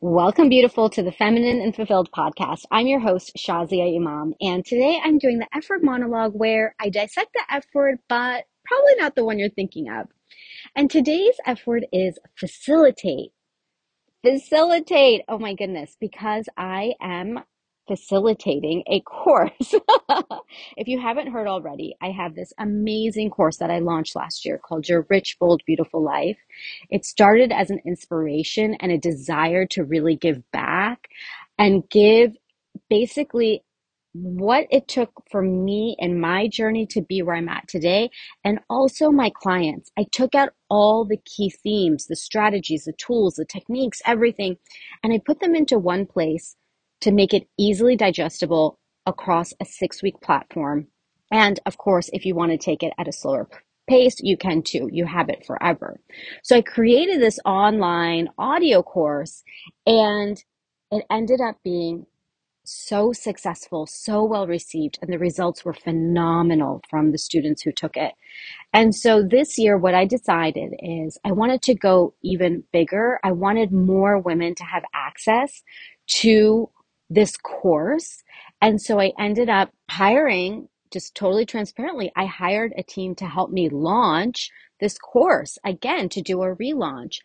Welcome, 0.00 0.48
beautiful, 0.48 0.88
to 0.90 1.02
the 1.02 1.10
Feminine 1.10 1.60
and 1.60 1.74
Fulfilled 1.74 2.12
podcast. 2.12 2.60
I'm 2.70 2.86
your 2.86 3.00
host, 3.00 3.32
Shazia 3.36 3.96
Imam, 3.96 4.32
and 4.40 4.64
today 4.64 5.00
I'm 5.02 5.18
doing 5.18 5.40
the 5.40 5.48
F 5.52 5.68
word 5.68 5.82
monologue 5.82 6.34
where 6.34 6.76
I 6.80 6.88
dissect 6.88 7.30
the 7.34 7.42
F 7.50 7.64
word, 7.74 7.98
but 8.08 8.44
probably 8.64 8.94
not 8.98 9.16
the 9.16 9.24
one 9.24 9.40
you're 9.40 9.48
thinking 9.48 9.88
of. 9.90 10.06
And 10.76 10.88
today's 10.88 11.34
F 11.44 11.66
word 11.66 11.84
is 11.92 12.16
facilitate. 12.36 13.32
Facilitate. 14.24 15.22
Oh 15.28 15.40
my 15.40 15.54
goodness, 15.54 15.96
because 15.98 16.48
I 16.56 16.94
am 17.02 17.40
facilitating 17.88 18.84
a 18.86 19.00
course. 19.00 19.74
if 20.76 20.86
you 20.86 21.00
haven't 21.00 21.32
heard 21.32 21.48
already, 21.48 21.96
I 22.00 22.10
have 22.10 22.34
this 22.34 22.52
amazing 22.58 23.30
course 23.30 23.56
that 23.56 23.70
I 23.70 23.80
launched 23.80 24.14
last 24.14 24.44
year 24.44 24.58
called 24.58 24.88
Your 24.88 25.06
Rich, 25.10 25.38
Bold, 25.40 25.62
Beautiful 25.66 26.02
Life. 26.02 26.38
It 26.90 27.04
started 27.04 27.50
as 27.50 27.70
an 27.70 27.80
inspiration 27.84 28.76
and 28.80 28.92
a 28.92 28.98
desire 28.98 29.66
to 29.66 29.84
really 29.84 30.14
give 30.14 30.48
back 30.52 31.08
and 31.58 31.88
give 31.90 32.36
basically 32.88 33.64
what 34.12 34.66
it 34.70 34.88
took 34.88 35.10
for 35.30 35.42
me 35.42 35.96
and 36.00 36.20
my 36.20 36.48
journey 36.48 36.86
to 36.86 37.02
be 37.02 37.22
where 37.22 37.36
I'm 37.36 37.48
at 37.48 37.68
today, 37.68 38.10
and 38.44 38.58
also 38.68 39.10
my 39.10 39.30
clients. 39.34 39.90
I 39.98 40.06
took 40.10 40.34
out 40.34 40.50
all 40.70 41.04
the 41.04 41.18
key 41.24 41.50
themes, 41.50 42.06
the 42.06 42.16
strategies, 42.16 42.84
the 42.84 42.94
tools, 42.94 43.34
the 43.34 43.44
techniques, 43.44 44.00
everything, 44.06 44.56
and 45.02 45.12
I 45.12 45.20
put 45.24 45.40
them 45.40 45.54
into 45.54 45.78
one 45.78 46.06
place 46.06 46.56
to 47.00 47.12
make 47.12 47.32
it 47.34 47.48
easily 47.58 47.96
digestible 47.96 48.78
across 49.06 49.52
a 49.60 49.64
six 49.64 50.02
week 50.02 50.20
platform. 50.20 50.88
And 51.30 51.60
of 51.66 51.78
course, 51.78 52.10
if 52.12 52.24
you 52.24 52.34
want 52.34 52.52
to 52.52 52.58
take 52.58 52.82
it 52.82 52.92
at 52.98 53.08
a 53.08 53.12
slower 53.12 53.48
pace, 53.88 54.16
you 54.20 54.36
can 54.36 54.62
too. 54.62 54.88
You 54.92 55.06
have 55.06 55.28
it 55.28 55.44
forever. 55.46 56.00
So 56.42 56.56
I 56.56 56.62
created 56.62 57.20
this 57.20 57.38
online 57.44 58.28
audio 58.38 58.82
course 58.82 59.42
and 59.86 60.42
it 60.90 61.04
ended 61.10 61.40
up 61.40 61.56
being 61.64 62.06
so 62.64 63.12
successful, 63.12 63.86
so 63.86 64.24
well 64.24 64.46
received, 64.46 64.98
and 65.00 65.10
the 65.12 65.18
results 65.18 65.64
were 65.64 65.72
phenomenal 65.72 66.82
from 66.90 67.12
the 67.12 67.18
students 67.18 67.62
who 67.62 67.72
took 67.72 67.96
it. 67.96 68.12
And 68.72 68.94
so 68.94 69.22
this 69.22 69.58
year, 69.58 69.78
what 69.78 69.94
I 69.94 70.04
decided 70.04 70.74
is 70.80 71.18
I 71.24 71.32
wanted 71.32 71.62
to 71.62 71.74
go 71.74 72.14
even 72.22 72.64
bigger. 72.72 73.18
I 73.24 73.32
wanted 73.32 73.72
more 73.72 74.18
women 74.18 74.54
to 74.56 74.64
have 74.64 74.84
access 74.94 75.62
to 76.20 76.70
this 77.10 77.36
course. 77.36 78.22
And 78.60 78.80
so 78.80 79.00
I 79.00 79.12
ended 79.18 79.48
up 79.48 79.70
hiring, 79.90 80.68
just 80.92 81.14
totally 81.14 81.46
transparently, 81.46 82.12
I 82.16 82.26
hired 82.26 82.72
a 82.76 82.82
team 82.82 83.14
to 83.16 83.26
help 83.26 83.50
me 83.50 83.68
launch 83.68 84.50
this 84.80 84.96
course 84.98 85.58
again 85.64 86.08
to 86.10 86.22
do 86.22 86.42
a 86.42 86.54
relaunch. 86.54 87.18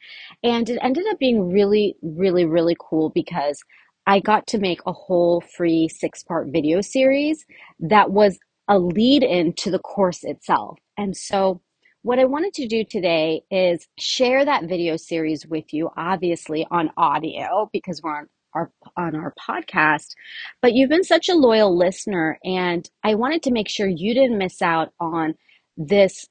And 0.43 0.69
it 0.69 0.79
ended 0.81 1.05
up 1.09 1.19
being 1.19 1.51
really, 1.51 1.95
really, 2.01 2.45
really 2.45 2.75
cool 2.79 3.09
because 3.09 3.61
I 4.05 4.19
got 4.19 4.47
to 4.47 4.57
make 4.57 4.81
a 4.85 4.91
whole 4.91 5.41
free 5.41 5.87
six 5.87 6.23
part 6.23 6.47
video 6.51 6.81
series 6.81 7.45
that 7.79 8.11
was 8.11 8.37
a 8.67 8.79
lead 8.79 9.23
in 9.23 9.53
to 9.53 9.71
the 9.71 9.79
course 9.79 10.23
itself. 10.23 10.79
And 10.97 11.15
so 11.15 11.61
what 12.01 12.19
I 12.19 12.25
wanted 12.25 12.53
to 12.55 12.67
do 12.67 12.83
today 12.83 13.43
is 13.49 13.87
share 13.97 14.43
that 14.43 14.65
video 14.65 14.97
series 14.97 15.45
with 15.45 15.73
you, 15.73 15.89
obviously 15.95 16.67
on 16.69 16.91
audio 16.97 17.69
because 17.71 18.01
we're 18.01 18.17
on 18.17 18.27
our 18.53 18.71
on 18.97 19.15
our 19.15 19.33
podcast 19.39 20.15
but 20.61 20.73
you've 20.73 20.89
been 20.89 21.03
such 21.03 21.29
a 21.29 21.35
loyal 21.35 21.75
listener 21.77 22.37
and 22.43 22.89
i 23.03 23.15
wanted 23.15 23.43
to 23.43 23.51
make 23.51 23.69
sure 23.69 23.87
you 23.87 24.13
didn't 24.13 24.37
miss 24.37 24.61
out 24.61 24.93
on 24.99 25.35
this 25.77 26.27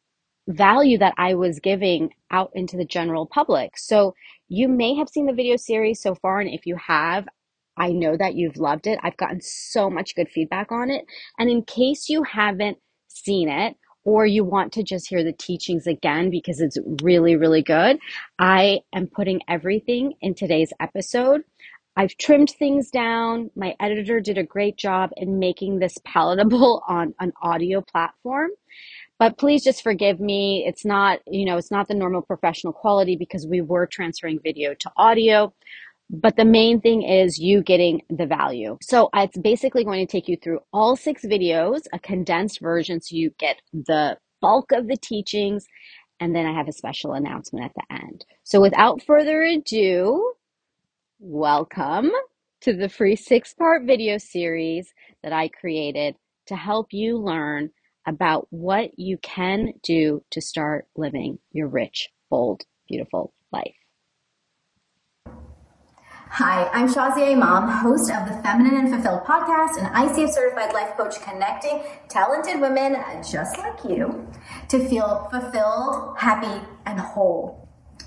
value 0.48 0.98
that 0.98 1.14
i 1.18 1.34
was 1.34 1.60
giving 1.60 2.10
out 2.30 2.50
into 2.54 2.76
the 2.76 2.84
general 2.84 3.26
public 3.26 3.76
so 3.76 4.14
you 4.48 4.68
may 4.68 4.94
have 4.94 5.08
seen 5.08 5.26
the 5.26 5.32
video 5.32 5.56
series 5.56 6.00
so 6.00 6.14
far 6.14 6.40
and 6.40 6.50
if 6.50 6.66
you 6.66 6.76
have 6.76 7.28
i 7.76 7.90
know 7.90 8.16
that 8.16 8.34
you've 8.34 8.56
loved 8.56 8.86
it 8.86 8.98
i've 9.02 9.16
gotten 9.16 9.40
so 9.40 9.88
much 9.88 10.14
good 10.16 10.28
feedback 10.28 10.72
on 10.72 10.90
it 10.90 11.04
and 11.38 11.48
in 11.48 11.62
case 11.62 12.08
you 12.08 12.22
haven't 12.24 12.78
seen 13.08 13.48
it 13.48 13.76
or 14.04 14.26
you 14.26 14.44
want 14.44 14.72
to 14.72 14.82
just 14.82 15.08
hear 15.08 15.22
the 15.22 15.32
teachings 15.32 15.86
again 15.86 16.30
because 16.30 16.60
it's 16.60 16.78
really, 17.02 17.36
really 17.36 17.62
good, 17.62 17.98
I 18.38 18.80
am 18.92 19.06
putting 19.06 19.40
everything 19.48 20.14
in 20.20 20.34
today's 20.34 20.72
episode. 20.80 21.42
I've 21.96 22.16
trimmed 22.16 22.50
things 22.50 22.90
down. 22.90 23.50
My 23.54 23.74
editor 23.78 24.20
did 24.20 24.38
a 24.38 24.42
great 24.42 24.76
job 24.76 25.10
in 25.16 25.38
making 25.38 25.78
this 25.78 25.98
palatable 26.04 26.82
on 26.88 27.14
an 27.20 27.32
audio 27.42 27.82
platform. 27.82 28.50
But 29.18 29.38
please 29.38 29.62
just 29.62 29.82
forgive 29.82 30.18
me. 30.18 30.64
It's 30.66 30.84
not, 30.84 31.20
you 31.26 31.44
know, 31.44 31.56
it's 31.56 31.70
not 31.70 31.88
the 31.88 31.94
normal 31.94 32.22
professional 32.22 32.72
quality 32.72 33.16
because 33.16 33.46
we 33.46 33.60
were 33.60 33.86
transferring 33.86 34.40
video 34.42 34.74
to 34.74 34.90
audio. 34.96 35.52
But 36.10 36.36
the 36.36 36.44
main 36.44 36.80
thing 36.80 37.02
is 37.02 37.38
you 37.38 37.62
getting 37.62 38.02
the 38.10 38.26
value. 38.26 38.78
So 38.82 39.08
it's 39.14 39.38
basically 39.38 39.84
going 39.84 40.04
to 40.04 40.10
take 40.10 40.28
you 40.28 40.36
through 40.36 40.60
all 40.72 40.96
six 40.96 41.24
videos, 41.24 41.82
a 41.92 41.98
condensed 41.98 42.60
version, 42.60 43.00
so 43.00 43.16
you 43.16 43.30
get 43.38 43.62
the 43.72 44.18
bulk 44.40 44.72
of 44.72 44.88
the 44.88 44.96
teachings. 44.96 45.66
And 46.20 46.34
then 46.34 46.44
I 46.46 46.52
have 46.52 46.68
a 46.68 46.72
special 46.72 47.14
announcement 47.14 47.64
at 47.64 47.72
the 47.74 47.94
end. 47.94 48.24
So 48.44 48.60
without 48.60 49.02
further 49.02 49.42
ado, 49.42 50.34
Welcome 51.24 52.10
to 52.62 52.72
the 52.72 52.88
free 52.88 53.14
six 53.14 53.54
part 53.54 53.84
video 53.84 54.18
series 54.18 54.92
that 55.22 55.32
I 55.32 55.46
created 55.46 56.16
to 56.48 56.56
help 56.56 56.88
you 56.90 57.16
learn 57.16 57.70
about 58.08 58.48
what 58.50 58.98
you 58.98 59.18
can 59.18 59.74
do 59.84 60.24
to 60.32 60.40
start 60.40 60.88
living 60.96 61.38
your 61.52 61.68
rich, 61.68 62.08
bold, 62.28 62.64
beautiful 62.88 63.32
life. 63.52 63.76
Hi, 66.04 66.68
I'm 66.72 66.88
Shazia 66.88 67.36
Imam, 67.36 67.68
host 67.68 68.10
of 68.10 68.28
the 68.28 68.42
Feminine 68.42 68.74
and 68.74 68.92
Fulfilled 68.92 69.22
podcast, 69.22 69.78
and 69.78 69.94
ICF 69.94 70.30
certified 70.30 70.74
life 70.74 70.96
coach 70.96 71.22
connecting 71.22 71.84
talented 72.08 72.60
women 72.60 72.96
just 73.22 73.58
like 73.58 73.84
you 73.84 74.26
to 74.68 74.88
feel 74.88 75.28
fulfilled, 75.30 76.16
happy, 76.18 76.66
and 76.84 76.98
whole 76.98 77.61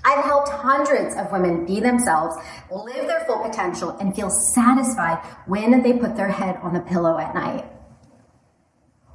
I've 0.06 0.24
helped 0.24 0.50
hundreds 0.50 1.16
of 1.16 1.32
women 1.32 1.66
be 1.66 1.80
themselves, 1.80 2.36
live 2.70 3.08
their 3.08 3.24
full 3.26 3.42
potential, 3.42 3.90
and 3.98 4.14
feel 4.14 4.30
satisfied 4.30 5.18
when 5.46 5.82
they 5.82 5.94
put 5.94 6.14
their 6.14 6.28
head 6.28 6.58
on 6.62 6.74
the 6.74 6.80
pillow 6.80 7.18
at 7.18 7.34
night. 7.34 7.64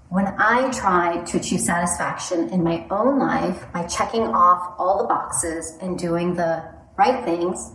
When 0.09 0.27
I 0.37 0.69
tried 0.71 1.25
to 1.27 1.37
achieve 1.37 1.61
satisfaction 1.61 2.49
in 2.49 2.61
my 2.61 2.85
own 2.91 3.19
life 3.19 3.71
by 3.71 3.87
checking 3.87 4.23
off 4.23 4.75
all 4.77 4.97
the 4.97 5.07
boxes 5.07 5.77
and 5.81 5.97
doing 5.97 6.33
the 6.33 6.69
right 6.97 7.23
things, 7.23 7.71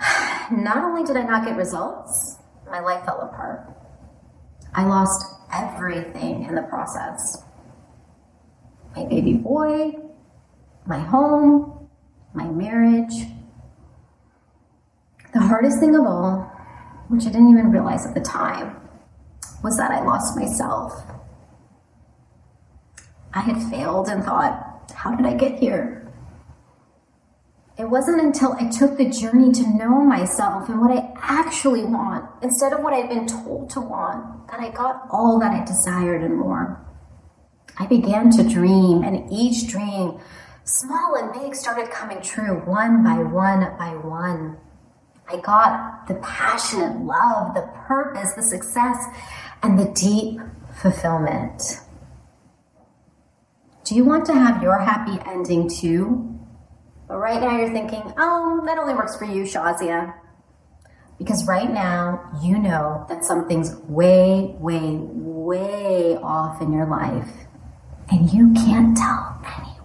not 0.50 0.78
only 0.78 1.04
did 1.04 1.18
I 1.18 1.24
not 1.24 1.44
get 1.44 1.56
results, 1.56 2.38
my 2.70 2.80
life 2.80 3.04
fell 3.04 3.20
apart. 3.20 3.70
I 4.74 4.86
lost 4.86 5.26
everything 5.52 6.44
in 6.44 6.54
the 6.54 6.62
process 6.62 7.42
my 8.96 9.04
baby 9.04 9.34
boy, 9.34 9.92
my 10.86 10.98
home, 10.98 11.88
my 12.34 12.46
marriage. 12.46 13.26
The 15.32 15.40
hardest 15.40 15.80
thing 15.80 15.94
of 15.94 16.06
all, 16.06 16.52
which 17.08 17.22
I 17.22 17.30
didn't 17.30 17.50
even 17.50 17.70
realize 17.70 18.06
at 18.06 18.14
the 18.14 18.20
time, 18.20 18.76
was 19.62 19.76
that 19.76 19.90
I 19.90 20.04
lost 20.04 20.36
myself. 20.36 20.92
I 23.34 23.40
had 23.40 23.62
failed 23.70 24.08
and 24.08 24.24
thought, 24.24 24.92
how 24.94 25.14
did 25.14 25.26
I 25.26 25.34
get 25.34 25.58
here? 25.58 26.10
It 27.78 27.90
wasn't 27.90 28.22
until 28.22 28.54
I 28.54 28.70
took 28.70 28.96
the 28.96 29.10
journey 29.10 29.52
to 29.52 29.76
know 29.76 30.00
myself 30.00 30.70
and 30.70 30.80
what 30.80 30.96
I 30.96 31.12
actually 31.20 31.84
want 31.84 32.24
instead 32.42 32.72
of 32.72 32.80
what 32.80 32.94
I'd 32.94 33.10
been 33.10 33.26
told 33.26 33.68
to 33.70 33.80
want 33.82 34.48
that 34.48 34.60
I 34.60 34.70
got 34.70 35.06
all 35.10 35.38
that 35.40 35.52
I 35.52 35.64
desired 35.64 36.22
and 36.22 36.38
more. 36.38 36.80
I 37.78 37.86
began 37.86 38.30
to 38.30 38.42
dream, 38.42 39.02
and 39.02 39.30
each 39.30 39.68
dream 39.68 40.18
small 40.66 41.14
and 41.14 41.32
big 41.32 41.54
started 41.54 41.90
coming 41.90 42.20
true 42.20 42.60
one 42.66 43.02
by 43.02 43.18
one 43.18 43.60
by 43.78 43.94
one. 43.96 44.58
I 45.28 45.38
got 45.40 46.06
the 46.06 46.14
passionate 46.16 47.00
love, 47.00 47.54
the 47.54 47.68
purpose, 47.86 48.34
the 48.34 48.42
success, 48.42 49.04
and 49.62 49.78
the 49.78 49.86
deep 49.92 50.40
fulfillment. 50.80 51.80
Do 53.84 53.94
you 53.94 54.04
want 54.04 54.26
to 54.26 54.34
have 54.34 54.62
your 54.62 54.78
happy 54.78 55.18
ending 55.28 55.68
too? 55.68 56.32
But 57.08 57.18
right 57.18 57.40
now 57.40 57.56
you're 57.56 57.72
thinking, 57.72 58.02
oh, 58.18 58.62
that 58.66 58.78
only 58.78 58.94
works 58.94 59.16
for 59.16 59.24
you, 59.24 59.44
Shazia. 59.44 60.14
Because 61.18 61.46
right 61.46 61.70
now 61.70 62.28
you 62.42 62.58
know 62.58 63.06
that 63.08 63.24
something's 63.24 63.74
way, 63.88 64.56
way, 64.58 64.98
way 65.00 66.16
off 66.16 66.60
in 66.60 66.72
your 66.72 66.86
life, 66.86 67.30
and 68.10 68.32
you 68.32 68.52
can't 68.54 68.96
tell 68.96 69.40
anyone. 69.44 69.75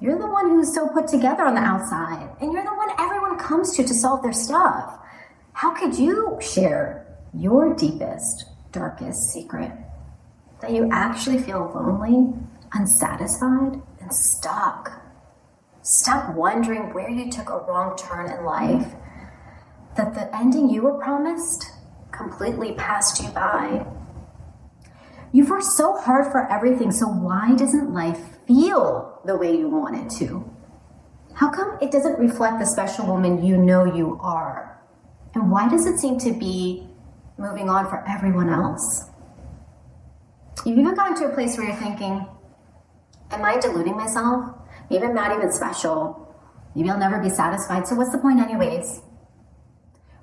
You're 0.00 0.18
the 0.18 0.26
one 0.26 0.50
who's 0.50 0.74
so 0.74 0.88
put 0.88 1.08
together 1.08 1.44
on 1.44 1.54
the 1.54 1.60
outside, 1.60 2.28
and 2.40 2.52
you're 2.52 2.64
the 2.64 2.74
one 2.74 2.90
everyone 2.98 3.38
comes 3.38 3.74
to 3.76 3.82
to 3.82 3.94
solve 3.94 4.22
their 4.22 4.32
stuff. 4.32 4.98
How 5.54 5.74
could 5.74 5.98
you 5.98 6.38
share 6.40 7.06
your 7.32 7.74
deepest, 7.74 8.44
darkest 8.72 9.32
secret? 9.32 9.72
That 10.60 10.72
you 10.72 10.90
actually 10.92 11.38
feel 11.38 11.72
lonely, 11.74 12.34
unsatisfied, 12.74 13.80
and 14.00 14.12
stuck. 14.12 14.92
Stop 15.80 16.34
wondering 16.34 16.92
where 16.92 17.08
you 17.08 17.30
took 17.30 17.48
a 17.48 17.60
wrong 17.60 17.96
turn 17.96 18.30
in 18.30 18.44
life 18.44 18.92
that 19.96 20.14
the 20.14 20.34
ending 20.36 20.68
you 20.68 20.82
were 20.82 20.98
promised 20.98 21.70
completely 22.12 22.72
passed 22.72 23.22
you 23.22 23.30
by. 23.30 23.86
You've 25.32 25.48
worked 25.48 25.64
so 25.64 25.96
hard 25.96 26.30
for 26.30 26.50
everything, 26.50 26.92
so 26.92 27.06
why 27.06 27.54
doesn't 27.56 27.94
life 27.94 28.35
feel 28.46 29.20
the 29.24 29.36
way 29.36 29.56
you 29.56 29.68
want 29.68 29.96
it 29.96 30.18
to? 30.18 30.50
How 31.34 31.50
come 31.50 31.78
it 31.80 31.90
doesn't 31.90 32.18
reflect 32.18 32.58
the 32.58 32.66
special 32.66 33.06
woman 33.06 33.44
you 33.44 33.56
know 33.56 33.84
you 33.84 34.18
are? 34.22 34.80
And 35.34 35.50
why 35.50 35.68
does 35.68 35.86
it 35.86 35.98
seem 35.98 36.18
to 36.20 36.32
be 36.32 36.88
moving 37.36 37.68
on 37.68 37.88
for 37.90 38.02
everyone 38.08 38.48
else? 38.48 39.10
You've 40.64 40.78
even 40.78 40.94
gotten 40.94 41.16
to 41.18 41.26
a 41.26 41.34
place 41.34 41.56
where 41.58 41.66
you're 41.66 41.76
thinking, 41.76 42.26
Am 43.30 43.44
I 43.44 43.58
deluding 43.58 43.96
myself? 43.96 44.54
Maybe 44.88 45.04
I'm 45.04 45.14
not 45.14 45.36
even 45.36 45.50
special. 45.52 46.34
Maybe 46.74 46.90
I'll 46.90 46.98
never 46.98 47.18
be 47.18 47.28
satisfied. 47.28 47.86
So, 47.88 47.96
what's 47.96 48.12
the 48.12 48.18
point, 48.18 48.40
anyways? 48.40 49.02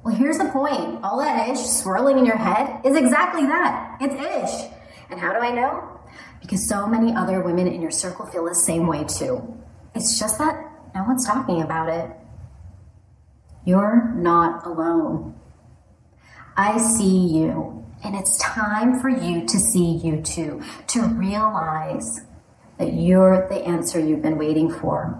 Well, 0.04 0.16
here's 0.16 0.38
the 0.38 0.50
point. 0.50 1.04
All 1.04 1.20
that 1.20 1.50
ish 1.50 1.60
swirling 1.60 2.18
in 2.20 2.26
your 2.26 2.38
head 2.38 2.82
is 2.86 2.96
exactly 2.96 3.46
that 3.46 3.98
it's 4.02 4.16
ish. 4.16 4.72
And 5.10 5.20
how 5.20 5.34
do 5.34 5.40
I 5.40 5.52
know? 5.52 5.93
Because 6.44 6.68
so 6.68 6.86
many 6.86 7.16
other 7.16 7.42
women 7.42 7.66
in 7.66 7.82
your 7.82 7.90
circle 7.90 8.28
feel 8.28 8.46
the 8.46 8.54
same 8.54 8.86
way 8.86 9.06
too. 9.06 9.58
It's 9.96 10.20
just 10.20 10.38
that 10.38 10.56
no 10.94 11.04
one's 11.04 11.26
talking 11.26 11.64
about 11.64 11.90
it. 11.90 12.12
You're 13.66 14.14
not 14.14 14.66
alone. 14.66 15.34
I 16.56 16.78
see 16.78 17.28
you, 17.28 17.84
and 18.04 18.16
it's 18.16 18.38
time 18.38 19.00
for 19.00 19.10
you 19.10 19.48
to 19.48 19.58
see 19.58 19.94
you 20.04 20.22
too, 20.22 20.62
to 20.88 21.02
realize 21.02 22.22
that 22.78 22.94
you're 22.94 23.48
the 23.48 23.56
answer 23.66 24.00
you've 24.00 24.22
been 24.22 24.38
waiting 24.38 24.70
for, 24.70 25.20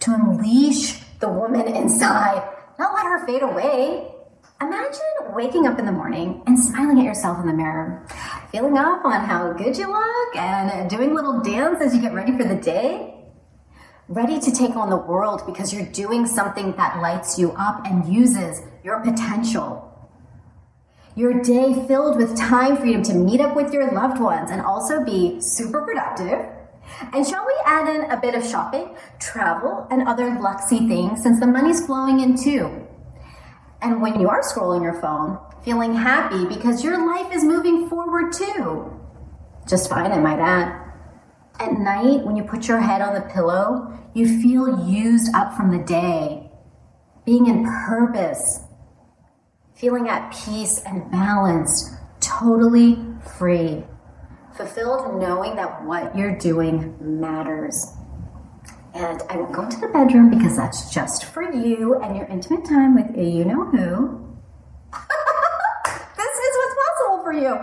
to 0.00 0.14
unleash 0.14 1.00
the 1.20 1.28
woman 1.28 1.68
inside, 1.68 2.48
not 2.78 2.94
let 2.94 3.04
her 3.04 3.26
fade 3.26 3.42
away. 3.42 4.11
Imagine 4.62 5.34
waking 5.34 5.66
up 5.66 5.80
in 5.80 5.86
the 5.86 5.90
morning 5.90 6.40
and 6.46 6.56
smiling 6.56 7.00
at 7.00 7.04
yourself 7.04 7.40
in 7.40 7.48
the 7.48 7.52
mirror, 7.52 8.06
feeling 8.52 8.78
up 8.78 9.04
on 9.04 9.24
how 9.24 9.52
good 9.54 9.76
you 9.76 9.88
look, 9.90 10.36
and 10.36 10.88
doing 10.88 11.12
little 11.12 11.40
dance 11.40 11.80
as 11.80 11.92
you 11.92 12.00
get 12.00 12.14
ready 12.14 12.30
for 12.38 12.44
the 12.44 12.54
day. 12.54 13.24
Ready 14.06 14.38
to 14.38 14.52
take 14.52 14.76
on 14.76 14.88
the 14.88 14.96
world 14.96 15.42
because 15.46 15.74
you're 15.74 15.86
doing 15.86 16.26
something 16.26 16.76
that 16.76 17.02
lights 17.02 17.40
you 17.40 17.50
up 17.58 17.84
and 17.86 18.06
uses 18.06 18.62
your 18.84 19.00
potential. 19.00 19.88
Your 21.16 21.42
day 21.42 21.84
filled 21.88 22.16
with 22.16 22.38
time 22.38 22.76
freedom 22.76 23.02
to 23.02 23.14
meet 23.14 23.40
up 23.40 23.56
with 23.56 23.72
your 23.72 23.90
loved 23.90 24.20
ones 24.20 24.52
and 24.52 24.60
also 24.60 25.04
be 25.04 25.40
super 25.40 25.82
productive 25.82 26.38
and 27.12 27.26
shall 27.26 27.44
we 27.44 27.54
add 27.64 27.88
in 27.88 28.10
a 28.10 28.20
bit 28.20 28.36
of 28.36 28.44
shopping, 28.44 28.94
travel, 29.18 29.88
and 29.90 30.06
other 30.06 30.30
luxy 30.30 30.86
things 30.86 31.22
since 31.22 31.40
the 31.40 31.46
money's 31.46 31.84
flowing 31.84 32.20
in 32.20 32.36
too? 32.36 32.86
And 33.82 34.00
when 34.00 34.20
you 34.20 34.28
are 34.28 34.42
scrolling 34.42 34.82
your 34.82 35.00
phone, 35.00 35.38
feeling 35.64 35.94
happy 35.94 36.46
because 36.46 36.84
your 36.84 37.06
life 37.06 37.34
is 37.34 37.44
moving 37.44 37.88
forward 37.88 38.32
too. 38.32 38.98
Just 39.68 39.90
fine, 39.90 40.12
I 40.12 40.18
might 40.18 40.38
add. 40.38 40.78
At 41.58 41.72
night, 41.72 42.24
when 42.24 42.36
you 42.36 42.44
put 42.44 42.68
your 42.68 42.80
head 42.80 43.02
on 43.02 43.14
the 43.14 43.28
pillow, 43.32 43.98
you 44.14 44.40
feel 44.40 44.88
used 44.88 45.34
up 45.34 45.56
from 45.56 45.70
the 45.70 45.84
day, 45.84 46.50
being 47.24 47.46
in 47.46 47.64
purpose, 47.64 48.60
feeling 49.74 50.08
at 50.08 50.32
peace 50.32 50.82
and 50.86 51.10
balanced, 51.10 51.92
totally 52.20 52.98
free 53.38 53.84
fulfilled 54.56 55.20
knowing 55.20 55.56
that 55.56 55.84
what 55.84 56.16
you're 56.16 56.36
doing 56.36 56.96
matters. 57.00 57.92
And 58.94 59.22
I 59.30 59.36
won't 59.36 59.52
go 59.52 59.62
into 59.62 59.80
the 59.80 59.88
bedroom 59.88 60.30
because 60.30 60.56
that's 60.56 60.92
just 60.92 61.24
for 61.24 61.42
you 61.42 62.00
and 62.02 62.16
your 62.16 62.26
intimate 62.26 62.64
time 62.64 62.94
with 62.94 63.16
a 63.16 63.24
you 63.24 63.44
know 63.44 63.64
who. 63.64 64.36
this 66.16 66.36
is 66.38 66.56
what's 66.58 66.76
possible 66.84 67.22
for 67.22 67.32
you 67.32 67.54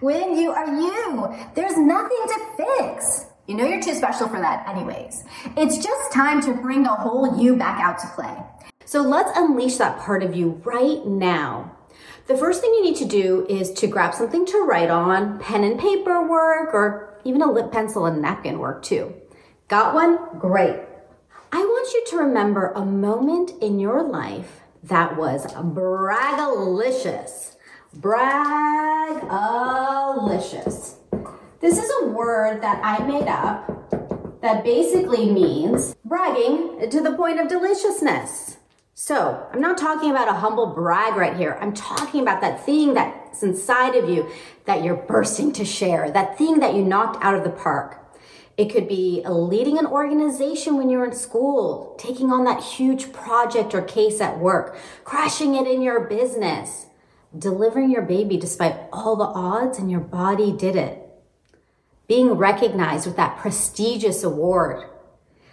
when 0.00 0.36
you 0.36 0.50
are 0.50 0.66
you. 0.66 1.34
There's 1.54 1.76
nothing 1.76 2.18
to 2.28 2.40
fix. 2.56 3.26
You 3.46 3.56
know 3.56 3.66
you're 3.66 3.82
too 3.82 3.94
special 3.94 4.28
for 4.28 4.40
that, 4.40 4.68
anyways. 4.68 5.24
It's 5.56 5.78
just 5.78 6.12
time 6.12 6.40
to 6.42 6.54
bring 6.54 6.82
the 6.82 6.90
whole 6.90 7.38
you 7.38 7.56
back 7.56 7.80
out 7.80 7.98
to 7.98 8.06
play. 8.08 8.36
So 8.84 9.02
let's 9.02 9.30
unleash 9.36 9.76
that 9.76 9.98
part 9.98 10.22
of 10.22 10.34
you 10.34 10.62
right 10.64 11.04
now. 11.06 11.76
The 12.26 12.36
first 12.36 12.60
thing 12.60 12.72
you 12.74 12.84
need 12.84 12.96
to 12.96 13.04
do 13.04 13.46
is 13.48 13.72
to 13.72 13.86
grab 13.86 14.14
something 14.14 14.44
to 14.46 14.58
write 14.60 14.90
on, 14.90 15.38
pen 15.38 15.64
and 15.64 15.78
paper 15.78 16.26
work, 16.26 16.74
or 16.74 17.18
even 17.24 17.42
a 17.42 17.50
lip 17.50 17.72
pencil 17.72 18.06
and 18.06 18.20
napkin 18.20 18.58
work 18.58 18.82
too. 18.82 19.14
Got 19.68 19.94
one? 19.94 20.18
Great. 20.38 20.80
I 21.52 21.58
want 21.58 21.92
you 21.92 22.02
to 22.06 22.16
remember 22.16 22.72
a 22.74 22.86
moment 22.86 23.50
in 23.60 23.78
your 23.78 24.02
life 24.02 24.62
that 24.82 25.18
was 25.18 25.44
bragalicious. 25.52 27.56
Bragalicious. 27.94 30.94
This 31.60 31.76
is 31.76 31.92
a 32.00 32.06
word 32.06 32.62
that 32.62 32.80
I 32.82 33.06
made 33.06 33.28
up 33.28 33.90
that 34.40 34.64
basically 34.64 35.30
means 35.30 35.94
bragging 36.02 36.88
to 36.88 37.02
the 37.02 37.12
point 37.12 37.38
of 37.38 37.48
deliciousness. 37.48 38.56
So 38.94 39.46
I'm 39.52 39.60
not 39.60 39.76
talking 39.76 40.10
about 40.10 40.28
a 40.28 40.32
humble 40.32 40.68
brag 40.68 41.14
right 41.14 41.36
here. 41.36 41.58
I'm 41.60 41.74
talking 41.74 42.22
about 42.22 42.40
that 42.40 42.64
thing 42.64 42.94
that's 42.94 43.42
inside 43.42 43.96
of 43.96 44.08
you 44.08 44.30
that 44.64 44.82
you're 44.82 44.96
bursting 44.96 45.52
to 45.52 45.66
share, 45.66 46.10
that 46.10 46.38
thing 46.38 46.60
that 46.60 46.72
you 46.72 46.82
knocked 46.82 47.22
out 47.22 47.34
of 47.34 47.44
the 47.44 47.50
park. 47.50 48.07
It 48.58 48.72
could 48.72 48.88
be 48.88 49.22
leading 49.24 49.78
an 49.78 49.86
organization 49.86 50.76
when 50.76 50.90
you're 50.90 51.04
in 51.04 51.14
school, 51.14 51.94
taking 51.96 52.32
on 52.32 52.42
that 52.44 52.60
huge 52.60 53.12
project 53.12 53.72
or 53.72 53.82
case 53.82 54.20
at 54.20 54.40
work, 54.40 54.76
crushing 55.04 55.54
it 55.54 55.68
in 55.68 55.80
your 55.80 56.08
business, 56.08 56.86
delivering 57.38 57.88
your 57.88 58.02
baby 58.02 58.36
despite 58.36 58.74
all 58.92 59.14
the 59.14 59.22
odds 59.24 59.78
and 59.78 59.88
your 59.88 60.00
body 60.00 60.50
did 60.50 60.74
it, 60.74 61.08
being 62.08 62.32
recognized 62.32 63.06
with 63.06 63.14
that 63.14 63.38
prestigious 63.38 64.24
award, 64.24 64.84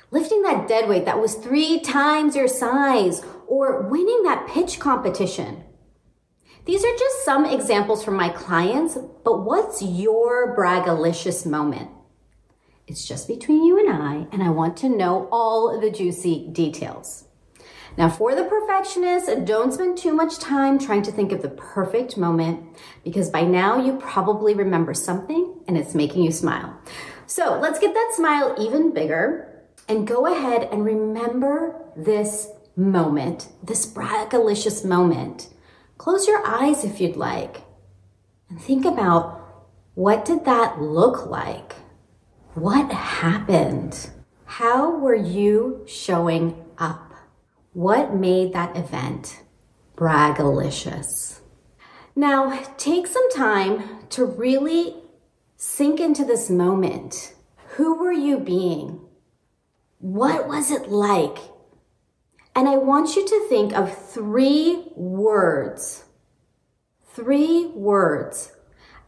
lifting 0.10 0.42
that 0.42 0.68
dead 0.68 0.90
weight 0.90 1.06
that 1.06 1.22
was 1.22 1.36
three 1.36 1.80
times 1.82 2.36
your 2.36 2.48
size 2.48 3.22
or 3.46 3.84
winning 3.84 4.24
that 4.24 4.48
pitch 4.48 4.80
competition. 4.80 5.64
These 6.66 6.84
are 6.84 6.98
just 6.98 7.24
some 7.24 7.46
examples 7.46 8.04
from 8.04 8.16
my 8.16 8.30
clients, 8.30 8.98
but 9.24 9.44
what's 9.44 9.84
your 9.84 10.58
bragalicious 10.58 11.46
moment? 11.46 11.92
It's 12.88 13.08
just 13.08 13.28
between 13.28 13.64
you 13.64 13.80
and 13.80 13.90
I, 13.92 14.28
and 14.32 14.44
I 14.44 14.50
want 14.50 14.78
to 14.78 14.90
know 14.90 15.28
all 15.32 15.80
the 15.80 15.90
juicy 15.90 16.48
details. 16.52 17.26
Now, 17.98 18.10
for 18.10 18.36
the 18.36 18.44
perfectionist, 18.44 19.46
don't 19.46 19.74
spend 19.74 19.98
too 19.98 20.14
much 20.14 20.38
time 20.38 20.78
trying 20.78 21.02
to 21.04 21.12
think 21.12 21.32
of 21.32 21.42
the 21.42 21.50
perfect 21.50 22.18
moment 22.18 22.78
because 23.04 23.30
by 23.30 23.42
now 23.42 23.80
you 23.80 23.98
probably 23.98 24.54
remember 24.54 24.94
something 24.94 25.62
and 25.68 25.78
it's 25.78 25.96
making 25.96 26.24
you 26.24 26.32
smile. 26.32 26.78
So 27.26 27.58
let's 27.60 27.80
get 27.80 27.94
that 27.94 28.14
smile 28.16 28.56
even 28.60 28.94
bigger 28.94 29.64
and 29.88 30.08
go 30.08 30.26
ahead 30.26 30.68
and 30.72 30.84
remember 30.84 31.82
this 31.96 32.50
moment, 32.76 33.48
this 33.64 33.86
bragalicious 33.86 34.84
moment. 34.84 35.48
Close 35.98 36.28
your 36.28 36.46
eyes 36.46 36.84
if 36.84 37.00
you'd 37.00 37.16
like 37.16 37.62
and 38.50 38.62
think 38.62 38.86
about 38.86 39.42
what 39.94 40.26
did 40.26 40.44
that 40.46 40.82
look 40.82 41.28
like? 41.28 41.76
What 42.56 42.90
happened? 42.94 44.12
How 44.46 44.98
were 44.98 45.14
you 45.14 45.84
showing 45.88 46.64
up? 46.78 47.12
What 47.74 48.16
made 48.16 48.54
that 48.54 48.78
event 48.78 49.42
bragalicious? 49.98 51.42
Now, 52.16 52.58
take 52.78 53.08
some 53.08 53.30
time 53.32 54.08
to 54.12 54.24
really 54.24 54.96
sink 55.58 56.00
into 56.00 56.24
this 56.24 56.50
moment. 56.50 57.34
Who 57.76 57.96
were 57.96 58.14
you 58.14 58.40
being? 58.40 59.02
What 60.00 60.48
was 60.48 60.72
it 60.72 60.90
like? 60.90 61.40
And 62.56 62.70
I 62.70 62.78
want 62.78 63.18
you 63.18 63.28
to 63.28 63.48
think 63.50 63.74
of 63.74 63.98
three 64.08 64.94
words, 64.96 66.06
three 67.04 67.66
words 67.76 68.54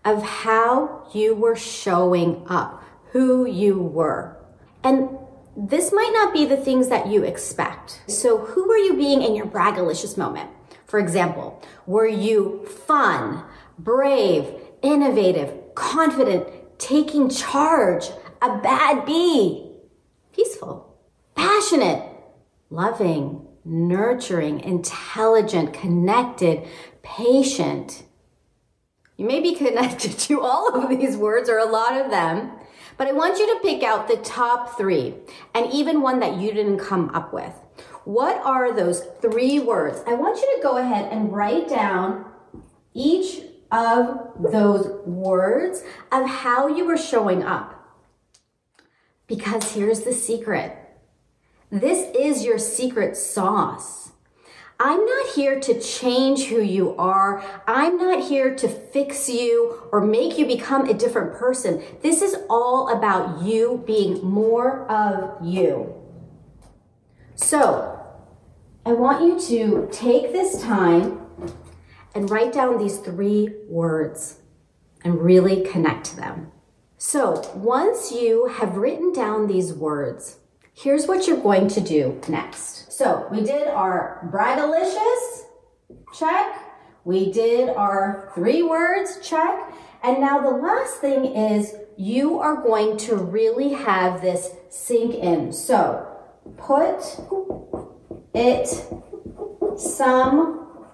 of 0.04 0.22
how 0.22 1.08
you 1.14 1.34
were 1.34 1.56
showing 1.56 2.46
up, 2.50 2.84
who 3.12 3.46
you 3.46 3.80
were. 3.80 4.38
And 4.84 5.10
this 5.56 5.92
might 5.92 6.12
not 6.14 6.34
be 6.34 6.46
the 6.46 6.58
things 6.58 6.90
that 6.90 7.08
you 7.08 7.24
expect. 7.24 8.02
So, 8.08 8.38
who 8.38 8.68
were 8.68 8.78
you 8.78 8.96
being 8.96 9.22
in 9.22 9.36
your 9.36 9.48
bragalicious 9.48 10.18
moment? 10.18 10.50
For 10.86 11.00
example, 11.00 11.62
were 11.86 12.08
you 12.08 12.66
fun, 12.66 13.44
brave, 13.78 14.46
innovative, 14.82 15.76
confident, 15.76 16.48
taking 16.80 17.30
charge, 17.30 18.06
a 18.42 18.58
bad 18.60 19.06
bee, 19.06 19.72
peaceful, 20.32 20.98
passionate, 21.36 22.04
loving, 22.70 23.48
nurturing, 23.66 24.62
intelligent, 24.62 25.74
connected, 25.74 26.66
patient. 27.04 28.04
You 29.18 29.26
may 29.26 29.42
be 29.42 29.56
connected 29.64 30.18
to 30.20 30.42
all 30.42 30.74
of 30.74 30.90
these 30.90 31.18
words 31.18 31.50
or 31.50 31.58
a 31.58 31.66
lot 31.66 32.00
of 32.00 32.12
them, 32.12 32.52
but 32.98 33.08
I 33.08 33.12
want 33.12 33.38
you 33.38 33.46
to 33.48 33.62
pick 33.62 33.84
out 33.84 34.08
the 34.08 34.18
top 34.18 34.78
three 34.78 35.16
and 35.54 35.72
even 35.72 36.02
one 36.02 36.20
that 36.20 36.38
you 36.38 36.52
didn't 36.52 36.80
come 36.80 37.10
up 37.10 37.34
with. 37.34 37.54
What 38.04 38.38
are 38.44 38.74
those 38.74 39.04
three 39.22 39.60
words? 39.60 40.02
I 40.08 40.14
want 40.14 40.38
you 40.38 40.56
to 40.56 40.64
go 40.64 40.78
ahead 40.78 41.12
and 41.12 41.32
write 41.32 41.70
down 41.70 42.26
each 42.94 43.42
of 43.72 44.32
those 44.40 44.88
words 45.06 45.84
of 46.12 46.28
how 46.28 46.68
you 46.68 46.86
were 46.86 46.98
showing 46.98 47.44
up. 47.44 47.74
Because 49.28 49.74
here's 49.74 50.02
the 50.02 50.14
secret 50.14 50.76
this 51.70 52.16
is 52.16 52.46
your 52.46 52.58
secret 52.58 53.18
sauce. 53.18 54.07
I'm 54.80 55.04
not 55.04 55.34
here 55.34 55.60
to 55.60 55.82
change 55.82 56.46
who 56.46 56.62
you 56.62 56.96
are. 56.98 57.44
I'm 57.66 57.98
not 57.98 58.28
here 58.28 58.56
to 58.56 58.68
fix 58.68 59.28
you 59.28 59.90
or 59.92 60.02
make 60.02 60.38
you 60.38 60.46
become 60.46 60.88
a 60.88 60.94
different 60.94 61.34
person. 61.34 61.84
This 62.04 62.22
is 62.22 62.36
all 62.48 62.90
about 62.90 63.42
you 63.42 63.84
being 63.88 64.24
more 64.24 64.86
of 64.90 65.44
you. 65.44 65.96
So, 67.34 68.00
I 68.86 68.94
want 68.94 69.22
you 69.24 69.40
to 69.48 69.90
take 69.92 70.32
this 70.32 70.62
time 70.62 71.26
and 72.14 72.30
write 72.30 72.54
down 72.54 72.78
these 72.78 72.98
three 72.98 73.50
words 73.68 74.40
and 75.04 75.22
really 75.22 75.64
connect 75.64 76.06
to 76.06 76.16
them. 76.16 76.52
So, 76.98 77.52
once 77.56 78.12
you 78.12 78.48
have 78.48 78.78
written 78.78 79.12
down 79.12 79.48
these 79.48 79.74
words, 79.74 80.38
here's 80.78 81.08
what 81.08 81.28
you're 81.28 81.42
going 81.42 81.68
to 81.68 81.82
do 81.82 82.22
next. 82.28 82.92
So, 82.92 83.28
we 83.32 83.42
did 83.42 83.68
our 83.68 84.30
bragalicious 84.32 85.46
check. 86.14 86.64
We 87.04 87.32
did 87.32 87.70
our 87.70 88.32
three 88.36 88.62
words 88.64 89.20
check. 89.28 89.74
And 90.04 90.22
now 90.22 90.40
the 90.40 90.56
last 90.56 91.02
thing 91.02 91.26
is 91.26 91.76
you 91.98 92.40
are 92.40 92.62
going 92.62 92.98
to 92.98 93.16
really 93.16 93.74
have 93.74 94.22
this 94.22 94.52
sink 94.70 95.16
in. 95.16 95.52
So, 95.52 96.08
put 96.58 97.02
it 98.36 98.68
somewhere. 99.80 100.88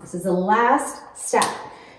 This 0.00 0.14
is 0.14 0.22
the 0.22 0.32
last 0.32 1.18
step. 1.18 1.44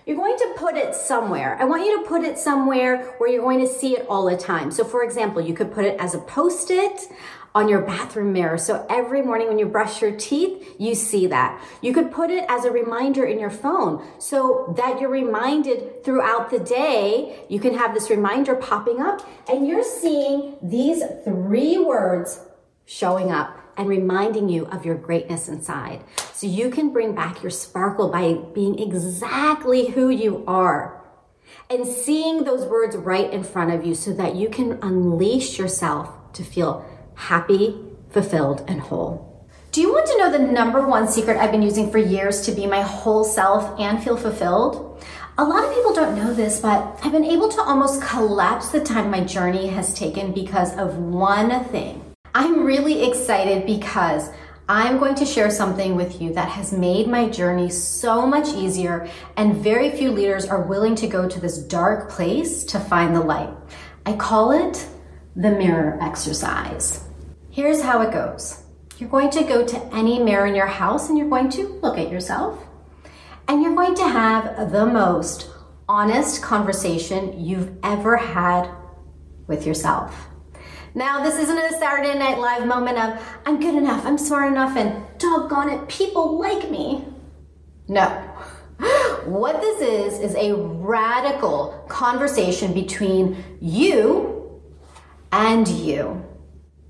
You're 0.08 0.16
going 0.16 0.38
to 0.38 0.54
put 0.56 0.78
it 0.78 0.96
somewhere. 0.96 1.58
I 1.60 1.66
want 1.66 1.86
you 1.86 2.02
to 2.02 2.08
put 2.08 2.24
it 2.24 2.40
somewhere 2.40 3.04
where 3.18 3.30
you're 3.30 3.44
going 3.44 3.60
to 3.60 3.68
see 3.68 3.98
it 3.98 4.06
all 4.08 4.30
the 4.30 4.38
time. 4.38 4.72
So 4.72 4.86
for 4.86 5.04
example, 5.04 5.42
you 5.42 5.54
could 5.54 5.74
put 5.74 5.84
it 5.84 6.00
as 6.00 6.16
a 6.16 6.20
post-it 6.20 7.12
on 7.54 7.68
your 7.68 7.82
bathroom 7.82 8.32
mirror. 8.32 8.58
So 8.58 8.86
every 8.90 9.22
morning 9.22 9.50
when 9.50 9.60
you 9.60 9.66
brush 9.66 10.02
your 10.02 10.16
teeth, 10.16 10.76
you 10.80 10.96
see 10.96 11.28
that. 11.28 11.62
You 11.82 11.94
could 11.94 12.10
put 12.10 12.30
it 12.30 12.46
as 12.48 12.64
a 12.64 12.72
reminder 12.72 13.26
in 13.26 13.38
your 13.38 13.50
phone 13.50 14.02
so 14.18 14.74
that 14.78 15.02
you're 15.02 15.10
reminded 15.10 16.06
throughout 16.06 16.52
the 16.52 16.60
day. 16.60 17.44
You 17.50 17.60
can 17.60 17.74
have 17.74 17.94
this 17.94 18.10
reminder 18.10 18.56
popping 18.56 19.02
up 19.02 19.28
and 19.50 19.68
you're 19.68 19.84
seeing 19.84 20.56
these 20.62 21.04
three 21.26 21.78
words 21.80 22.40
showing 22.86 23.30
up 23.30 23.57
and 23.78 23.88
reminding 23.88 24.50
you 24.50 24.66
of 24.68 24.86
your 24.86 24.96
greatness 24.96 25.48
inside. 25.48 26.04
So 26.34 26.48
you 26.48 26.70
can 26.70 26.92
bring 26.92 27.16
back 27.16 27.42
your 27.42 27.52
sparkle 27.52 28.10
by 28.10 28.34
being 28.54 28.80
exactly 28.80 29.88
who 29.88 30.10
you 30.10 30.44
are 30.48 30.98
and 31.70 31.86
seeing 31.86 32.44
those 32.44 32.66
words 32.66 32.96
right 32.96 33.32
in 33.32 33.44
front 33.44 33.72
of 33.72 33.86
you 33.86 33.94
so 33.96 34.14
that 34.14 34.36
you 34.36 34.50
can 34.50 34.80
unleash 34.82 35.58
yourself 35.58 36.34
to 36.34 36.44
feel 36.44 36.86
happy, 37.16 37.76
fulfilled, 38.10 38.64
and 38.68 38.80
whole. 38.80 39.48
Do 39.72 39.82
you 39.82 39.92
want 39.92 40.08
to 40.08 40.18
know 40.18 40.32
the 40.32 40.52
number 40.52 40.88
one 40.88 41.08
secret 41.08 41.38
I've 41.38 41.52
been 41.52 41.62
using 41.62 41.92
for 41.92 41.98
years 41.98 42.42
to 42.42 42.52
be 42.52 42.66
my 42.66 42.82
whole 42.82 43.24
self 43.24 43.80
and 43.80 44.04
feel 44.04 44.18
fulfilled? 44.18 45.04
A 45.38 45.44
lot 45.44 45.64
of 45.64 45.74
people 45.76 45.94
don't 45.94 46.16
know 46.16 46.34
this, 46.34 46.60
but 46.60 47.00
I've 47.04 47.12
been 47.12 47.26
able 47.26 47.50
to 47.50 47.62
almost 47.62 48.02
collapse 48.02 48.70
the 48.70 48.80
time 48.80 49.12
my 49.12 49.24
journey 49.24 49.68
has 49.68 49.94
taken 49.94 50.32
because 50.32 50.76
of 50.78 50.98
one 50.98 51.64
thing. 51.66 52.07
I'm 52.38 52.64
really 52.64 53.08
excited 53.10 53.66
because 53.66 54.30
I'm 54.70 55.00
going 55.00 55.16
to 55.16 55.26
share 55.26 55.50
something 55.50 55.96
with 55.96 56.22
you 56.22 56.36
that 56.36 56.50
has 56.50 56.72
made 56.72 57.08
my 57.08 57.28
journey 57.30 57.68
so 57.72 58.28
much 58.28 58.50
easier, 58.50 59.10
and 59.38 59.56
very 59.56 59.90
few 59.90 60.12
leaders 60.12 60.46
are 60.46 60.62
willing 60.62 60.94
to 60.98 61.08
go 61.08 61.28
to 61.28 61.40
this 61.40 61.58
dark 61.58 62.12
place 62.12 62.64
to 62.66 62.80
find 62.80 63.16
the 63.16 63.22
light. 63.22 63.50
I 64.06 64.16
call 64.18 64.52
it 64.52 64.88
the 65.36 65.50
mirror 65.50 65.98
exercise. 66.00 67.04
Here's 67.50 67.82
how 67.82 68.04
it 68.04 68.14
goes 68.14 68.62
you're 69.00 69.10
going 69.10 69.32
to 69.32 69.44
go 69.44 69.66
to 69.66 69.86
any 69.92 70.20
mirror 70.20 70.46
in 70.46 70.54
your 70.54 70.68
house 70.68 71.10
and 71.10 71.18
you're 71.18 71.30
going 71.30 71.50
to 71.50 71.80
look 71.82 71.98
at 71.98 72.12
yourself, 72.12 72.64
and 73.48 73.64
you're 73.64 73.74
going 73.74 73.96
to 73.96 74.08
have 74.08 74.70
the 74.72 74.86
most 74.86 75.50
honest 75.90 76.44
conversation 76.44 77.44
you've 77.44 77.76
ever 77.82 78.16
had 78.16 78.70
with 79.48 79.66
yourself. 79.66 80.28
Now, 80.96 81.24
this 81.24 81.38
isn't 81.38 81.58
a 81.58 81.78
Saturday 81.78 82.18
Night 82.18 82.40
Live 82.40 82.66
moment 82.66 82.98
of, 82.98 83.40
I'm 83.46 83.60
good 83.60 83.76
enough, 83.76 84.06
I'm 84.06 84.18
smart 84.18 84.52
enough, 84.52 84.76
and 84.78 85.04
doggone 85.18 85.70
it, 85.70 85.88
people 85.88 86.40
like 86.40 86.70
me. 86.70 87.06
No. 87.88 88.24
What 89.28 89.60
this 89.60 89.82
is, 89.82 90.20
is 90.20 90.36
a 90.36 90.56
radical 90.56 91.84
conversation 91.90 92.74
between 92.74 93.44
you 93.60 94.62
and 95.34 95.68
you. 95.68 96.24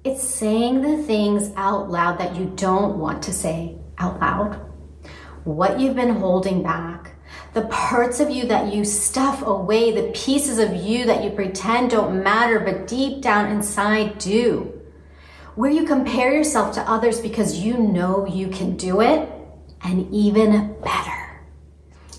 It's 0.03 0.23
saying 0.23 0.81
the 0.83 1.01
things 1.03 1.51
out 1.55 1.89
loud 1.89 2.19
that 2.19 2.35
you 2.35 2.51
don't 2.55 2.99
want 2.99 3.23
to 3.23 3.33
say 3.33 3.79
out 3.97 4.19
loud. 4.19 4.61
What 5.45 5.79
you've 5.79 5.95
been 5.95 6.15
holding 6.15 6.61
back 6.61 7.16
the 7.57 7.67
parts 7.69 8.19
of 8.19 8.29
you 8.29 8.45
that 8.45 8.71
you 8.71 8.85
stuff 8.85 9.41
away, 9.41 9.91
the 9.91 10.11
pieces 10.11 10.59
of 10.59 10.75
you 10.75 11.07
that 11.07 11.23
you 11.23 11.31
pretend 11.31 11.89
don't 11.89 12.21
matter, 12.23 12.59
but 12.59 12.85
deep 12.85 13.19
down 13.19 13.51
inside 13.51 14.19
do. 14.19 14.79
Where 15.55 15.71
you 15.71 15.83
compare 15.83 16.31
yourself 16.31 16.75
to 16.75 16.81
others 16.81 17.19
because 17.19 17.57
you 17.57 17.79
know 17.79 18.27
you 18.27 18.49
can 18.49 18.77
do 18.77 19.01
it, 19.01 19.27
and 19.81 20.13
even 20.13 20.75
better. 20.83 21.41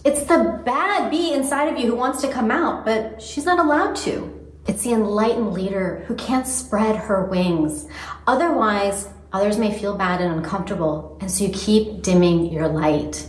It's 0.05 0.25
the 0.25 0.61
bad 0.67 1.09
bee 1.09 1.35
inside 1.35 1.73
of 1.73 1.79
you 1.79 1.87
who 1.87 1.95
wants 1.95 2.21
to 2.23 2.33
come 2.33 2.51
out, 2.51 2.85
but 2.85 3.23
she's 3.23 3.45
not 3.45 3.61
allowed 3.61 3.95
to. 3.99 4.35
It's 4.67 4.83
the 4.83 4.91
enlightened 4.91 5.53
leader 5.53 6.03
who 6.09 6.17
can't 6.17 6.49
spread 6.49 6.97
her 6.97 7.27
wings. 7.27 7.87
Otherwise, 8.27 9.09
others 9.33 9.57
may 9.57 9.73
feel 9.79 9.97
bad 9.97 10.21
and 10.21 10.35
uncomfortable, 10.35 11.17
and 11.21 11.31
so 11.31 11.45
you 11.45 11.53
keep 11.53 12.03
dimming 12.03 12.53
your 12.53 12.67
light. 12.67 13.29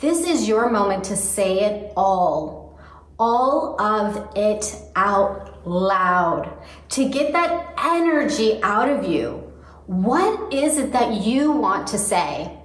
This 0.00 0.26
is 0.26 0.48
your 0.48 0.70
moment 0.70 1.04
to 1.04 1.16
say 1.16 1.60
it 1.60 1.92
all, 1.96 2.78
all 3.18 3.80
of 3.80 4.30
it 4.36 4.74
out 4.96 5.66
loud, 5.66 6.52
to 6.90 7.08
get 7.08 7.32
that 7.32 7.74
energy 7.78 8.60
out 8.62 8.88
of 8.88 9.04
you. 9.04 9.52
What 9.86 10.52
is 10.52 10.78
it 10.78 10.92
that 10.92 11.22
you 11.22 11.52
want 11.52 11.88
to 11.88 11.98
say? 11.98 12.56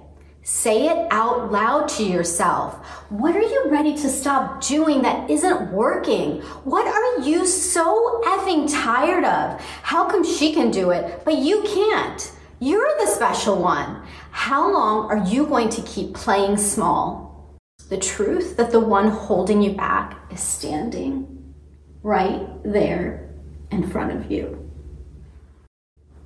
Say 0.42 0.86
it 0.86 1.08
out 1.10 1.50
loud 1.50 1.88
to 1.96 2.04
yourself. 2.04 2.76
What 3.10 3.34
are 3.34 3.42
you 3.42 3.64
ready 3.68 3.96
to 3.96 4.08
stop 4.08 4.62
doing 4.62 5.02
that 5.02 5.28
isn't 5.28 5.72
working? 5.72 6.40
What 6.62 6.86
are 6.86 7.26
you 7.26 7.46
so 7.46 8.22
effing 8.24 8.72
tired 8.72 9.24
of? 9.24 9.60
How 9.82 10.08
come 10.08 10.24
she 10.24 10.54
can 10.54 10.70
do 10.70 10.90
it, 10.90 11.22
but 11.24 11.38
you 11.38 11.62
can't? 11.62 12.32
You're 12.60 12.88
the 13.00 13.08
special 13.08 13.60
one. 13.60 14.02
How 14.36 14.70
long 14.70 15.10
are 15.10 15.26
you 15.26 15.46
going 15.46 15.70
to 15.70 15.82
keep 15.82 16.14
playing 16.14 16.58
small? 16.58 17.58
The 17.88 17.96
truth 17.96 18.56
that 18.58 18.70
the 18.70 18.78
one 18.78 19.08
holding 19.08 19.60
you 19.60 19.72
back 19.72 20.20
is 20.30 20.40
standing 20.40 21.54
right 22.02 22.46
there 22.62 23.30
in 23.72 23.88
front 23.90 24.12
of 24.12 24.30
you. 24.30 24.70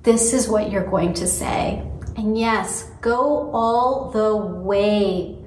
This 0.03 0.33
is 0.33 0.49
what 0.49 0.69
you're 0.69 0.87
going 0.87 1.13
to 1.15 1.25
say. 1.25 1.89
And 2.15 2.37
yes, 2.37 2.91
go 2.99 3.49
all 3.53 4.11
the 4.11 4.35
way. 4.35 5.37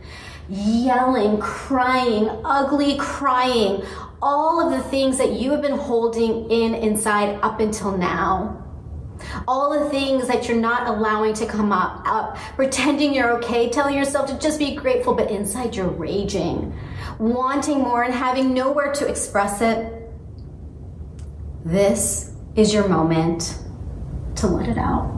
Yelling, 0.48 1.38
crying, 1.38 2.28
ugly 2.44 2.96
crying, 2.96 3.84
all 4.20 4.66
of 4.66 4.72
the 4.72 4.88
things 4.88 5.18
that 5.18 5.34
you 5.34 5.52
have 5.52 5.62
been 5.62 5.78
holding 5.78 6.50
in 6.50 6.74
inside 6.74 7.38
up 7.42 7.60
until 7.60 7.96
now 7.96 8.63
all 9.46 9.78
the 9.78 9.90
things 9.90 10.28
that 10.28 10.48
you're 10.48 10.60
not 10.60 10.88
allowing 10.88 11.34
to 11.34 11.46
come 11.46 11.72
up, 11.72 12.02
up, 12.06 12.36
pretending 12.56 13.14
you're 13.14 13.36
okay, 13.38 13.68
telling 13.68 13.96
yourself 13.96 14.28
to 14.28 14.38
just 14.38 14.58
be 14.58 14.74
grateful, 14.74 15.14
but 15.14 15.30
inside 15.30 15.74
you're 15.74 15.88
raging, 15.88 16.72
wanting 17.18 17.78
more 17.78 18.02
and 18.02 18.14
having 18.14 18.54
nowhere 18.54 18.92
to 18.92 19.06
express 19.06 19.60
it. 19.60 20.10
This 21.64 22.32
is 22.56 22.72
your 22.74 22.88
moment 22.88 23.58
to 24.36 24.46
let 24.46 24.68
it 24.68 24.78
out. 24.78 25.10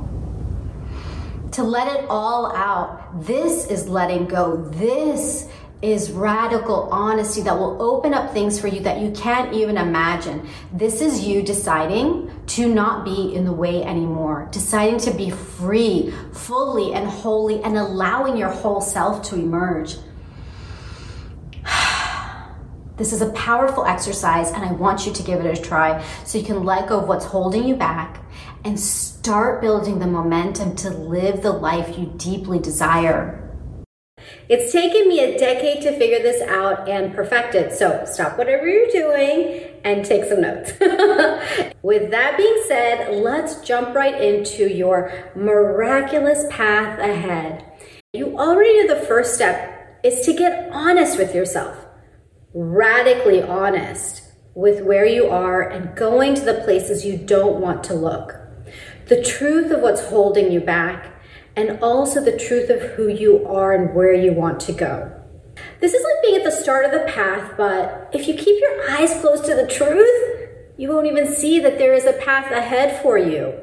To 1.52 1.62
let 1.62 1.88
it 1.98 2.06
all 2.08 2.54
out. 2.54 3.24
This 3.26 3.66
is 3.66 3.88
letting 3.88 4.26
go. 4.26 4.56
This 4.56 5.48
is 5.82 6.10
radical 6.10 6.88
honesty 6.90 7.42
that 7.42 7.58
will 7.58 7.80
open 7.82 8.14
up 8.14 8.32
things 8.32 8.58
for 8.58 8.66
you 8.66 8.80
that 8.80 9.00
you 9.00 9.10
can't 9.10 9.52
even 9.52 9.76
imagine. 9.76 10.48
This 10.72 11.00
is 11.02 11.26
you 11.26 11.42
deciding 11.42 12.30
to 12.46 12.72
not 12.72 13.04
be 13.04 13.34
in 13.34 13.44
the 13.44 13.52
way 13.52 13.84
anymore, 13.84 14.48
deciding 14.50 14.98
to 15.00 15.10
be 15.10 15.30
free, 15.30 16.14
fully 16.32 16.94
and 16.94 17.06
wholly, 17.06 17.62
and 17.62 17.76
allowing 17.76 18.36
your 18.36 18.48
whole 18.48 18.80
self 18.80 19.22
to 19.28 19.36
emerge. 19.36 19.96
This 22.96 23.12
is 23.12 23.20
a 23.20 23.30
powerful 23.32 23.84
exercise, 23.84 24.50
and 24.52 24.64
I 24.64 24.72
want 24.72 25.04
you 25.04 25.12
to 25.12 25.22
give 25.22 25.44
it 25.44 25.58
a 25.58 25.60
try 25.60 26.02
so 26.24 26.38
you 26.38 26.44
can 26.44 26.64
let 26.64 26.88
go 26.88 27.00
of 27.00 27.06
what's 27.06 27.26
holding 27.26 27.68
you 27.68 27.76
back 27.76 28.24
and 28.64 28.80
start 28.80 29.60
building 29.60 29.98
the 29.98 30.06
momentum 30.06 30.74
to 30.76 30.88
live 30.88 31.42
the 31.42 31.52
life 31.52 31.98
you 31.98 32.06
deeply 32.16 32.58
desire. 32.58 33.45
It's 34.48 34.72
taken 34.72 35.08
me 35.08 35.20
a 35.20 35.36
decade 35.36 35.82
to 35.82 35.98
figure 35.98 36.22
this 36.22 36.40
out 36.42 36.88
and 36.88 37.14
perfect 37.14 37.56
it. 37.56 37.72
So 37.72 38.04
stop 38.06 38.38
whatever 38.38 38.68
you're 38.68 38.90
doing 38.90 39.80
and 39.84 40.04
take 40.04 40.24
some 40.24 40.40
notes. 40.40 40.72
With 41.82 42.12
that 42.12 42.36
being 42.36 42.62
said, 42.68 43.16
let's 43.16 43.60
jump 43.62 43.94
right 43.96 44.20
into 44.20 44.72
your 44.72 45.12
miraculous 45.34 46.44
path 46.48 46.98
ahead. 47.00 47.64
You 48.12 48.38
already 48.38 48.86
know 48.86 48.94
the 48.94 49.06
first 49.06 49.34
step 49.34 50.00
is 50.04 50.24
to 50.26 50.32
get 50.32 50.70
honest 50.70 51.18
with 51.18 51.34
yourself, 51.34 51.84
radically 52.54 53.42
honest 53.42 54.22
with 54.54 54.84
where 54.84 55.04
you 55.04 55.28
are 55.28 55.68
and 55.68 55.96
going 55.96 56.34
to 56.34 56.42
the 56.42 56.62
places 56.64 57.04
you 57.04 57.18
don't 57.18 57.60
want 57.60 57.82
to 57.84 57.94
look. 57.94 58.36
The 59.08 59.22
truth 59.22 59.70
of 59.72 59.80
what's 59.80 60.06
holding 60.06 60.52
you 60.52 60.60
back 60.60 61.15
and 61.56 61.78
also 61.80 62.22
the 62.22 62.38
truth 62.38 62.70
of 62.70 62.82
who 62.92 63.08
you 63.08 63.46
are 63.46 63.72
and 63.72 63.94
where 63.94 64.12
you 64.12 64.32
want 64.32 64.60
to 64.60 64.72
go. 64.72 65.10
This 65.80 65.94
is 65.94 66.04
like 66.04 66.22
being 66.22 66.36
at 66.36 66.44
the 66.44 66.50
start 66.50 66.84
of 66.84 66.92
the 66.92 67.10
path, 67.10 67.54
but 67.56 68.10
if 68.12 68.28
you 68.28 68.34
keep 68.34 68.60
your 68.60 68.90
eyes 68.90 69.18
closed 69.20 69.46
to 69.46 69.54
the 69.54 69.66
truth, 69.66 70.48
you 70.76 70.88
won't 70.88 71.06
even 71.06 71.26
see 71.26 71.58
that 71.60 71.78
there 71.78 71.94
is 71.94 72.04
a 72.04 72.12
path 72.12 72.50
ahead 72.52 73.02
for 73.02 73.16
you. 73.16 73.54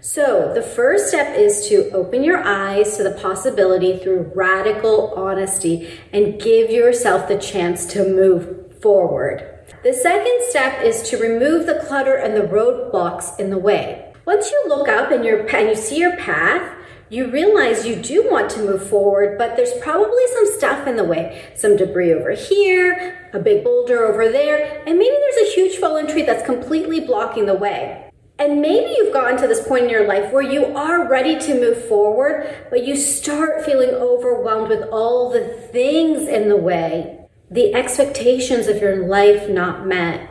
So, 0.00 0.52
the 0.54 0.62
first 0.62 1.08
step 1.08 1.36
is 1.36 1.68
to 1.68 1.90
open 1.90 2.22
your 2.22 2.42
eyes 2.42 2.96
to 2.96 3.02
the 3.02 3.12
possibility 3.12 3.98
through 3.98 4.32
radical 4.34 5.14
honesty 5.16 5.98
and 6.12 6.40
give 6.40 6.70
yourself 6.70 7.28
the 7.28 7.38
chance 7.38 7.86
to 7.86 8.04
move 8.04 8.80
forward. 8.80 9.64
The 9.82 9.92
second 9.92 10.38
step 10.48 10.82
is 10.82 11.08
to 11.10 11.16
remove 11.16 11.66
the 11.66 11.82
clutter 11.86 12.14
and 12.14 12.36
the 12.36 12.46
roadblocks 12.46 13.38
in 13.38 13.50
the 13.50 13.58
way. 13.58 14.12
Once 14.24 14.50
you 14.50 14.64
look 14.68 14.88
up 14.88 15.10
and, 15.10 15.24
you 15.24 15.38
and 15.40 15.68
you 15.68 15.76
see 15.76 15.98
your 15.98 16.16
path, 16.16 16.75
you 17.08 17.30
realize 17.30 17.86
you 17.86 17.96
do 17.96 18.28
want 18.28 18.50
to 18.50 18.60
move 18.60 18.88
forward, 18.88 19.38
but 19.38 19.56
there's 19.56 19.72
probably 19.80 20.26
some 20.32 20.52
stuff 20.58 20.86
in 20.86 20.96
the 20.96 21.04
way. 21.04 21.50
Some 21.54 21.76
debris 21.76 22.12
over 22.12 22.32
here, 22.32 23.30
a 23.32 23.38
big 23.38 23.62
boulder 23.62 24.04
over 24.04 24.28
there, 24.30 24.82
and 24.86 24.98
maybe 24.98 25.16
there's 25.16 25.48
a 25.48 25.54
huge 25.54 25.76
fallen 25.76 26.08
tree 26.08 26.22
that's 26.22 26.44
completely 26.44 27.00
blocking 27.00 27.46
the 27.46 27.54
way. 27.54 28.10
And 28.38 28.60
maybe 28.60 28.94
you've 28.96 29.14
gotten 29.14 29.40
to 29.40 29.46
this 29.46 29.66
point 29.66 29.84
in 29.84 29.90
your 29.90 30.06
life 30.06 30.32
where 30.32 30.42
you 30.42 30.66
are 30.76 31.08
ready 31.08 31.38
to 31.38 31.60
move 31.60 31.86
forward, 31.86 32.66
but 32.68 32.84
you 32.84 32.96
start 32.96 33.64
feeling 33.64 33.90
overwhelmed 33.90 34.68
with 34.68 34.82
all 34.90 35.30
the 35.30 35.48
things 35.72 36.28
in 36.28 36.48
the 36.48 36.56
way. 36.56 37.20
The 37.50 37.72
expectations 37.72 38.66
of 38.66 38.82
your 38.82 39.06
life 39.06 39.48
not 39.48 39.86
met, 39.86 40.28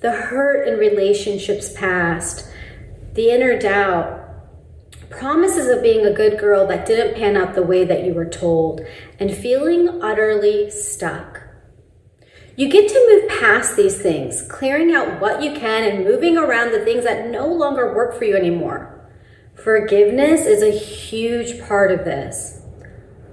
the 0.00 0.12
hurt 0.12 0.68
in 0.68 0.78
relationships 0.78 1.72
past, 1.72 2.46
the 3.14 3.30
inner 3.30 3.58
doubt, 3.58 4.24
promises 5.18 5.68
of 5.68 5.82
being 5.82 6.04
a 6.04 6.12
good 6.12 6.38
girl 6.38 6.66
that 6.66 6.86
didn't 6.86 7.16
pan 7.16 7.36
out 7.36 7.54
the 7.54 7.62
way 7.62 7.84
that 7.84 8.04
you 8.04 8.14
were 8.14 8.28
told, 8.28 8.80
and 9.18 9.34
feeling 9.34 10.00
utterly 10.02 10.70
stuck. 10.70 11.42
You 12.56 12.68
get 12.68 12.88
to 12.88 13.06
move 13.08 13.40
past 13.40 13.76
these 13.76 14.00
things, 14.00 14.42
clearing 14.48 14.92
out 14.92 15.20
what 15.20 15.42
you 15.42 15.52
can 15.52 15.84
and 15.84 16.04
moving 16.04 16.38
around 16.38 16.70
the 16.72 16.84
things 16.84 17.04
that 17.04 17.28
no 17.28 17.46
longer 17.46 17.94
work 17.94 18.16
for 18.16 18.24
you 18.24 18.36
anymore. 18.36 18.90
Forgiveness 19.54 20.42
is 20.42 20.62
a 20.62 20.70
huge 20.70 21.60
part 21.66 21.90
of 21.90 22.04
this. 22.04 22.62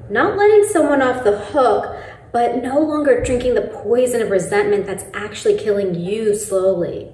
Not 0.10 0.38
letting 0.38 0.66
someone 0.66 1.02
off 1.02 1.24
the 1.24 1.38
hook, 1.38 1.96
but 2.32 2.64
no 2.64 2.80
longer 2.80 3.24
drinking 3.24 3.56
the 3.56 3.62
poison 3.84 4.22
of 4.22 4.32
resentment 4.32 4.86
that's 4.86 5.06
actually 5.14 5.58
killing 5.58 5.96
you 5.96 6.36
slowly 6.36 7.12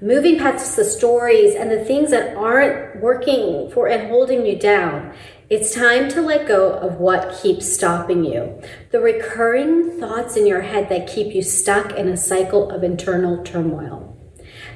moving 0.00 0.38
past 0.38 0.76
the 0.76 0.84
stories 0.84 1.54
and 1.54 1.70
the 1.70 1.84
things 1.84 2.10
that 2.10 2.36
aren't 2.36 3.00
working 3.00 3.70
for 3.70 3.88
and 3.88 4.08
holding 4.08 4.46
you 4.46 4.56
down. 4.58 5.14
It's 5.50 5.74
time 5.74 6.08
to 6.10 6.20
let 6.20 6.46
go 6.46 6.72
of 6.74 6.96
what 6.96 7.40
keeps 7.42 7.72
stopping 7.72 8.24
you. 8.24 8.62
The 8.90 9.00
recurring 9.00 9.98
thoughts 9.98 10.36
in 10.36 10.46
your 10.46 10.60
head 10.60 10.88
that 10.90 11.08
keep 11.08 11.34
you 11.34 11.42
stuck 11.42 11.92
in 11.92 12.08
a 12.08 12.16
cycle 12.16 12.70
of 12.70 12.84
internal 12.84 13.42
turmoil. 13.42 14.14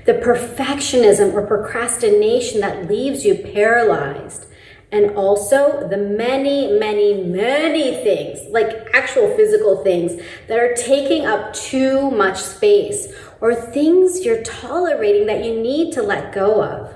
The 0.07 0.15
perfectionism 0.15 1.33
or 1.35 1.47
procrastination 1.47 2.61
that 2.61 2.89
leaves 2.89 3.25
you 3.25 3.35
paralyzed. 3.37 4.47
And 4.93 5.17
also 5.17 5.89
the 5.89 5.97
many, 5.97 6.79
many, 6.79 7.25
many 7.25 7.95
things, 8.05 8.41
like 8.51 8.89
actual 8.93 9.35
physical 9.35 9.83
things, 9.83 10.21
that 10.49 10.59
are 10.59 10.75
taking 10.75 11.25
up 11.25 11.55
too 11.55 12.11
much 12.11 12.39
space 12.39 13.13
or 13.41 13.55
things 13.55 14.25
you're 14.25 14.43
tolerating 14.43 15.27
that 15.27 15.45
you 15.45 15.61
need 15.61 15.95
to 15.95 16.03
let 16.03 16.35
go 16.35 16.63
of. 16.63 16.95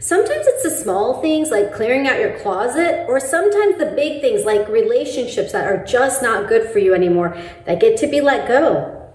Sometimes 0.00 0.46
it's 0.46 0.62
the 0.64 0.70
small 0.70 1.20
things 1.22 1.50
like 1.50 1.72
clearing 1.72 2.08
out 2.08 2.18
your 2.18 2.38
closet, 2.40 3.06
or 3.08 3.20
sometimes 3.20 3.78
the 3.78 3.92
big 3.94 4.20
things 4.20 4.44
like 4.44 4.68
relationships 4.68 5.52
that 5.52 5.66
are 5.66 5.84
just 5.84 6.22
not 6.22 6.48
good 6.48 6.70
for 6.70 6.78
you 6.78 6.94
anymore 6.94 7.36
that 7.66 7.80
get 7.80 7.96
to 7.98 8.06
be 8.06 8.20
let 8.20 8.48
go 8.48 9.08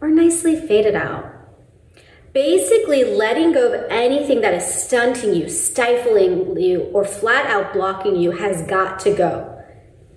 or 0.00 0.08
nicely 0.10 0.54
faded 0.54 0.94
out. 0.94 1.33
Basically, 2.34 3.04
letting 3.04 3.52
go 3.52 3.72
of 3.72 3.86
anything 3.90 4.40
that 4.40 4.54
is 4.54 4.66
stunting 4.66 5.34
you, 5.34 5.48
stifling 5.48 6.60
you, 6.60 6.90
or 6.92 7.04
flat 7.04 7.46
out 7.46 7.72
blocking 7.72 8.16
you 8.16 8.32
has 8.32 8.60
got 8.62 8.98
to 9.00 9.14
go. 9.14 9.62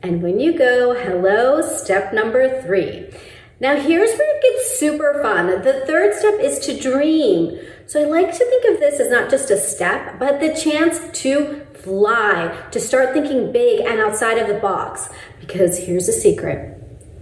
And 0.02 0.24
when 0.24 0.40
you 0.40 0.58
go, 0.58 0.96
hello, 0.96 1.62
step 1.62 2.14
number 2.14 2.60
three. 2.64 3.08
Now, 3.60 3.76
here's 3.76 4.18
where 4.18 4.36
it 4.36 4.42
gets 4.42 4.80
super 4.80 5.20
fun. 5.22 5.62
The 5.62 5.86
third 5.86 6.16
step 6.16 6.40
is 6.40 6.58
to 6.66 6.80
dream. 6.80 7.60
So, 7.86 8.02
I 8.02 8.06
like 8.06 8.32
to 8.32 8.46
think 8.46 8.66
of 8.74 8.80
this 8.80 9.00
as 9.00 9.12
not 9.12 9.30
just 9.30 9.52
a 9.52 9.58
step, 9.60 10.18
but 10.18 10.40
the 10.40 10.56
chance 10.56 11.00
to 11.22 11.68
fly, 11.76 12.66
to 12.72 12.80
start 12.80 13.14
thinking 13.14 13.52
big 13.52 13.82
and 13.82 14.00
outside 14.00 14.40
of 14.40 14.48
the 14.48 14.60
box. 14.60 15.08
Because 15.40 15.78
here's 15.78 16.10
a 16.10 16.14
secret 16.14 16.74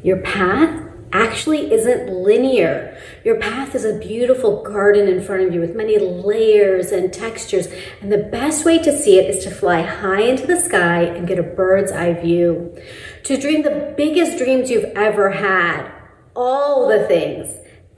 your 0.04 0.22
path 0.22 0.85
actually 1.16 1.72
isn't 1.74 2.12
linear. 2.12 2.98
Your 3.24 3.40
path 3.40 3.74
is 3.74 3.86
a 3.86 3.98
beautiful 3.98 4.62
garden 4.64 5.08
in 5.08 5.24
front 5.24 5.44
of 5.44 5.54
you 5.54 5.62
with 5.62 5.76
many 5.76 5.98
layers 5.98 6.92
and 6.92 7.14
textures. 7.14 7.68
And 8.02 8.12
the 8.12 8.18
best 8.18 8.66
way 8.66 8.80
to 8.80 8.98
see 8.98 9.18
it 9.18 9.34
is 9.34 9.44
to 9.46 9.52
fly 9.52 9.82
high 9.82 10.22
into 10.22 10.46
the 10.46 10.60
sky 10.60 11.04
and 11.04 11.28
get 11.28 11.40
a 11.40 11.44
bird's 11.44 11.92
eye 11.92 12.14
view. 12.14 12.78
To 13.24 13.38
dream 13.38 13.64
the 13.64 13.94
biggest 13.96 14.38
dreams 14.38 14.70
you've 14.70 14.92
ever 14.96 15.32
had 15.32 15.92
all 16.36 16.88
the 16.88 17.08
things. 17.08 17.56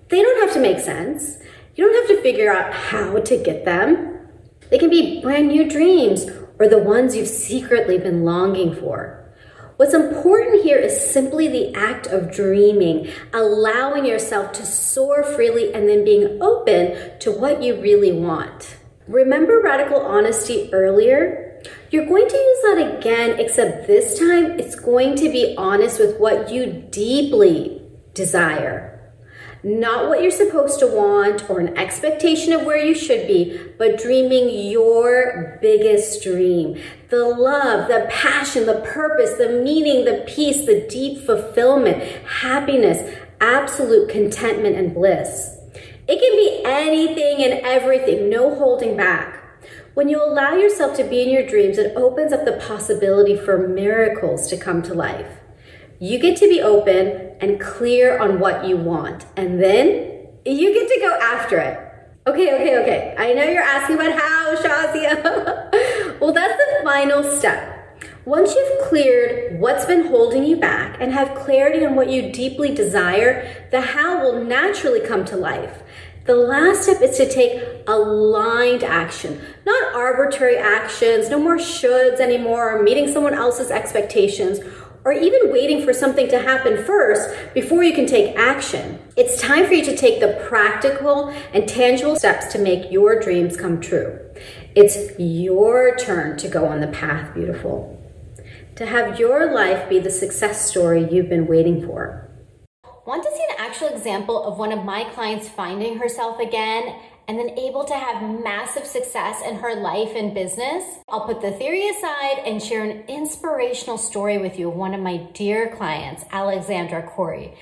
They 0.10 0.21
don't 0.21 0.41
have 0.43 0.53
to 0.53 0.62
make 0.62 0.80
sense. 0.80 1.38
You 1.75 1.86
don't 1.86 2.08
have 2.08 2.17
to 2.17 2.23
figure 2.23 2.51
out 2.51 2.73
how 2.73 3.19
to 3.19 3.38
get 3.38 3.65
them. 3.65 4.27
They 4.69 4.77
can 4.77 4.89
be 4.89 5.21
brand 5.21 5.47
new 5.47 5.69
dreams 5.69 6.25
or 6.60 6.67
the 6.67 6.77
ones 6.77 7.15
you've 7.15 7.27
secretly 7.27 7.97
been 7.97 8.23
longing 8.23 8.75
for. 8.75 9.16
What's 9.77 9.93
important 9.93 10.63
here 10.63 10.79
is 10.79 11.11
simply 11.11 11.47
the 11.47 11.71
act 11.75 12.07
of 12.07 12.31
dreaming, 12.31 13.11
allowing 13.31 14.05
yourself 14.05 14.51
to 14.53 14.65
soar 14.65 15.23
freely 15.23 15.71
and 15.71 15.87
then 15.87 16.03
being 16.03 16.41
open 16.41 17.19
to 17.19 17.31
what 17.31 17.61
you 17.61 17.79
really 17.79 18.11
want. 18.11 18.75
Remember 19.07 19.61
radical 19.61 19.99
honesty 19.99 20.67
earlier? 20.73 21.61
You're 21.91 22.07
going 22.07 22.27
to 22.27 22.35
use 22.35 22.61
that 22.63 22.97
again, 22.97 23.39
except 23.39 23.85
this 23.85 24.17
time 24.17 24.59
it's 24.59 24.73
going 24.73 25.15
to 25.17 25.29
be 25.29 25.53
honest 25.59 25.99
with 25.99 26.19
what 26.19 26.51
you 26.51 26.87
deeply 26.89 27.79
desire. 28.15 28.96
Not 29.67 30.08
what 30.08 30.21
you're 30.21 30.32
supposed 30.32 30.80
to 30.80 30.88
want 30.88 31.49
or 31.49 31.60
an 31.60 31.77
expectation 31.77 32.53
of 32.53 32.63
where 32.63 32.82
you 32.82 32.95
should 32.95 33.27
be, 33.27 33.60
but 33.77 33.99
dreaming 33.99 34.71
your 34.71 35.60
biggest 35.62 36.23
dream. 36.23 36.82
The 37.10 37.25
love, 37.25 37.89
the 37.89 38.08
passion, 38.10 38.65
the 38.65 38.80
purpose, 38.80 39.34
the 39.34 39.62
meaning, 39.62 40.06
the 40.06 40.23
peace, 40.25 40.65
the 40.65 40.88
deep 40.89 41.25
fulfillment, 41.25 42.01
happiness, 42.25 43.13
absolute 43.41 44.10
contentment, 44.10 44.77
and 44.77 44.93
bliss. 44.93 45.58
It 46.08 46.17
can 46.17 46.38
be 46.38 46.62
anything 46.63 47.43
and 47.43 47.60
everything, 47.65 48.30
no 48.30 48.56
holding 48.56 48.95
back. 48.95 49.38
When 49.95 50.08
you 50.08 50.23
allow 50.23 50.56
yourself 50.56 50.95
to 50.95 51.03
be 51.03 51.23
in 51.23 51.30
your 51.30 51.45
dreams, 51.45 51.77
it 51.77 51.91
opens 51.97 52.32
up 52.32 52.45
the 52.45 52.53
possibility 52.53 53.36
for 53.36 53.67
miracles 53.67 54.47
to 54.47 54.56
come 54.56 54.82
to 54.84 54.93
life. 54.93 55.37
You 55.99 56.19
get 56.19 56.38
to 56.38 56.47
be 56.47 56.62
open 56.62 57.31
and 57.41 57.60
clear 57.60 58.19
on 58.19 58.39
what 58.39 58.67
you 58.67 58.77
want, 58.77 59.25
and 59.36 59.62
then 59.62 60.27
you 60.45 60.71
get 60.71 60.88
to 60.88 60.99
go 60.99 61.17
after 61.19 61.57
it. 61.57 61.79
Okay, 62.27 62.53
okay, 62.53 62.77
okay. 62.81 63.15
I 63.17 63.33
know 63.33 63.43
you're 63.43 63.63
asking 63.63 63.95
about 63.95 64.12
how, 64.12 64.55
Shazia. 64.57 66.19
well, 66.21 66.33
that's 66.33 66.55
the 66.55 66.83
final 66.83 67.23
step. 67.23 67.73
Once 68.25 68.53
you've 68.53 68.88
cleared 68.89 69.60
what's 69.60 69.86
been 69.86 70.05
holding 70.05 70.43
you 70.43 70.57
back 70.57 70.97
and 70.99 71.13
have 71.13 71.33
clarity 71.33 71.83
on 71.83 71.95
what 71.95 72.12
you 72.12 72.31
deeply 72.31 72.75
desire, 72.75 73.67
the 73.71 73.81
how 73.81 74.21
will 74.21 74.43
naturally 74.43 74.99
come 74.99 75.25
to 75.25 75.36
life. 75.36 75.81
The 76.25 76.36
last 76.36 76.83
step 76.83 77.01
is 77.01 77.17
to 77.17 77.27
take 77.27 77.63
aligned 77.88 78.83
action, 78.83 79.41
not 79.65 79.95
arbitrary 79.95 80.57
actions, 80.57 81.29
no 81.29 81.39
more 81.39 81.55
shoulds 81.55 82.19
anymore, 82.19 82.77
or 82.77 82.83
meeting 82.83 83.12
someone 83.12 83.33
else's 83.33 83.71
expectations 83.71 84.60
or 85.03 85.12
even 85.12 85.51
waiting 85.51 85.86
for 85.86 85.93
something 85.93 86.27
to 86.29 86.39
happen 86.39 86.83
first 86.83 87.53
before 87.53 87.83
you 87.83 87.93
can 87.93 88.05
take 88.05 88.36
action. 88.36 88.99
It's 89.15 89.41
time 89.41 89.65
for 89.65 89.73
you 89.73 89.86
to 89.86 89.95
take 89.95 90.19
the 90.19 90.43
practical 90.47 91.29
and 91.53 91.67
tangible 91.67 92.15
steps 92.15 92.51
to 92.53 92.60
make 92.60 92.91
your 92.91 93.19
dreams 93.19 93.57
come 93.57 93.79
true. 93.79 94.19
It's 94.75 95.17
your 95.17 95.95
turn 95.97 96.38
to 96.38 96.47
go 96.47 96.65
on 96.65 96.81
the 96.81 96.88
path, 96.88 97.33
beautiful. 97.33 97.93
To 98.75 98.86
have 98.86 99.19
your 99.19 99.53
life 99.53 99.89
be 99.89 99.99
the 99.99 100.12
success 100.12 100.69
story 100.69 101.07
you've 101.12 101.29
been 101.29 101.47
waiting 101.47 101.86
for. 101.86 102.29
Want 103.07 103.23
to 103.23 103.31
see 103.31 103.43
an 103.49 103.55
actual 103.57 103.88
example 103.88 104.43
of 104.43 104.60
one 104.60 104.73
of 104.73 104.83
my 104.83 105.05
clients 105.05 105.47
finding 105.47 105.97
herself 105.97 106.39
again 106.39 106.93
and 107.27 107.37
then 107.37 107.57
able 107.57 107.83
to 107.83 107.93
have 107.93 108.21
massive 108.43 108.85
success 108.85 109.41
in 109.41 109.55
her 109.55 109.75
life 109.75 110.13
and 110.15 110.33
business? 110.33 110.99
I'll 111.09 111.25
put 111.25 111.41
the 111.41 111.51
theory 111.51 111.89
aside 111.89 112.39
and 112.45 112.61
share 112.61 112.83
an 112.83 113.03
inspirational 113.07 113.97
story 113.97 114.37
with 114.37 114.57
you 114.57 114.69
of 114.69 114.75
one 114.75 114.93
of 114.93 115.01
my 115.01 115.17
dear 115.33 115.75
clients, 115.75 116.23
Alexandra 116.31 117.03
Corey, 117.03 117.53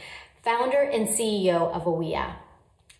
founder 0.43 0.81
and 0.81 1.07
CEO 1.07 1.71
of 1.73 1.85
Awea. 1.85 2.35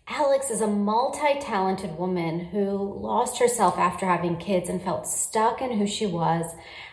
Alex 0.08 0.52
is 0.52 0.62
a 0.62 0.68
multi 0.68 1.40
talented 1.40 1.98
woman 1.98 2.40
who 2.40 3.00
lost 3.00 3.40
herself 3.40 3.78
after 3.78 4.06
having 4.06 4.38
kids 4.38 4.70
and 4.70 4.82
felt 4.82 5.08
stuck 5.08 5.62
in 5.62 5.80
who 5.80 5.88
she 5.88 6.06
was 6.06 6.46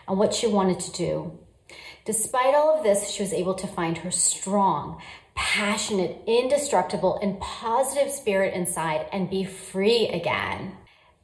and 0.07 0.17
what 0.17 0.33
she 0.33 0.47
wanted 0.47 0.79
to 0.79 0.91
do. 0.91 1.39
Despite 2.05 2.53
all 2.53 2.77
of 2.77 2.83
this, 2.83 3.09
she 3.09 3.23
was 3.23 3.31
able 3.31 3.53
to 3.53 3.67
find 3.67 3.97
her 3.99 4.11
strong, 4.11 5.01
passionate, 5.35 6.21
indestructible, 6.27 7.17
and 7.21 7.39
positive 7.39 8.11
spirit 8.11 8.53
inside 8.53 9.07
and 9.13 9.29
be 9.29 9.45
free 9.45 10.09
again. 10.09 10.73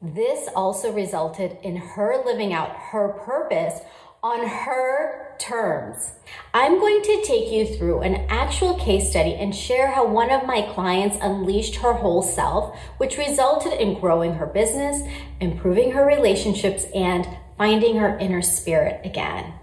This 0.00 0.48
also 0.56 0.90
resulted 0.90 1.58
in 1.62 1.76
her 1.76 2.22
living 2.24 2.54
out 2.54 2.74
her 2.74 3.08
purpose 3.08 3.80
on 4.22 4.46
her 4.46 5.36
terms. 5.38 6.12
I'm 6.54 6.78
going 6.78 7.02
to 7.02 7.24
take 7.26 7.52
you 7.52 7.66
through 7.76 8.00
an 8.00 8.26
actual 8.30 8.74
case 8.78 9.10
study 9.10 9.34
and 9.34 9.54
share 9.54 9.90
how 9.90 10.06
one 10.06 10.30
of 10.30 10.46
my 10.46 10.62
clients 10.62 11.18
unleashed 11.20 11.76
her 11.76 11.92
whole 11.92 12.22
self, 12.22 12.74
which 12.96 13.18
resulted 13.18 13.74
in 13.74 14.00
growing 14.00 14.34
her 14.34 14.46
business, 14.46 15.02
improving 15.40 15.92
her 15.92 16.06
relationships, 16.06 16.86
and 16.94 17.28
finding 17.58 17.96
her 17.96 18.16
inner 18.18 18.40
spirit 18.40 19.02
again. 19.04 19.59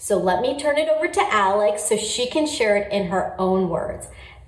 So 0.00 0.16
let 0.16 0.40
me 0.40 0.58
turn 0.58 0.78
it 0.78 0.88
over 0.88 1.08
to 1.08 1.20
Alex 1.34 1.84
so 1.84 1.96
she 1.96 2.28
can 2.28 2.46
share 2.46 2.76
it 2.76 2.92
in 2.92 3.08
her 3.08 3.34
own 3.36 3.68
words. 3.68 4.06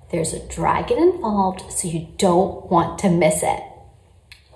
There's 0.09 0.33
a 0.33 0.47
dragon 0.47 0.97
involved, 0.97 1.71
so 1.71 1.89
you 1.89 2.07
don't 2.17 2.71
want 2.71 2.99
to 2.99 3.09
miss 3.09 3.43
it. 3.43 3.61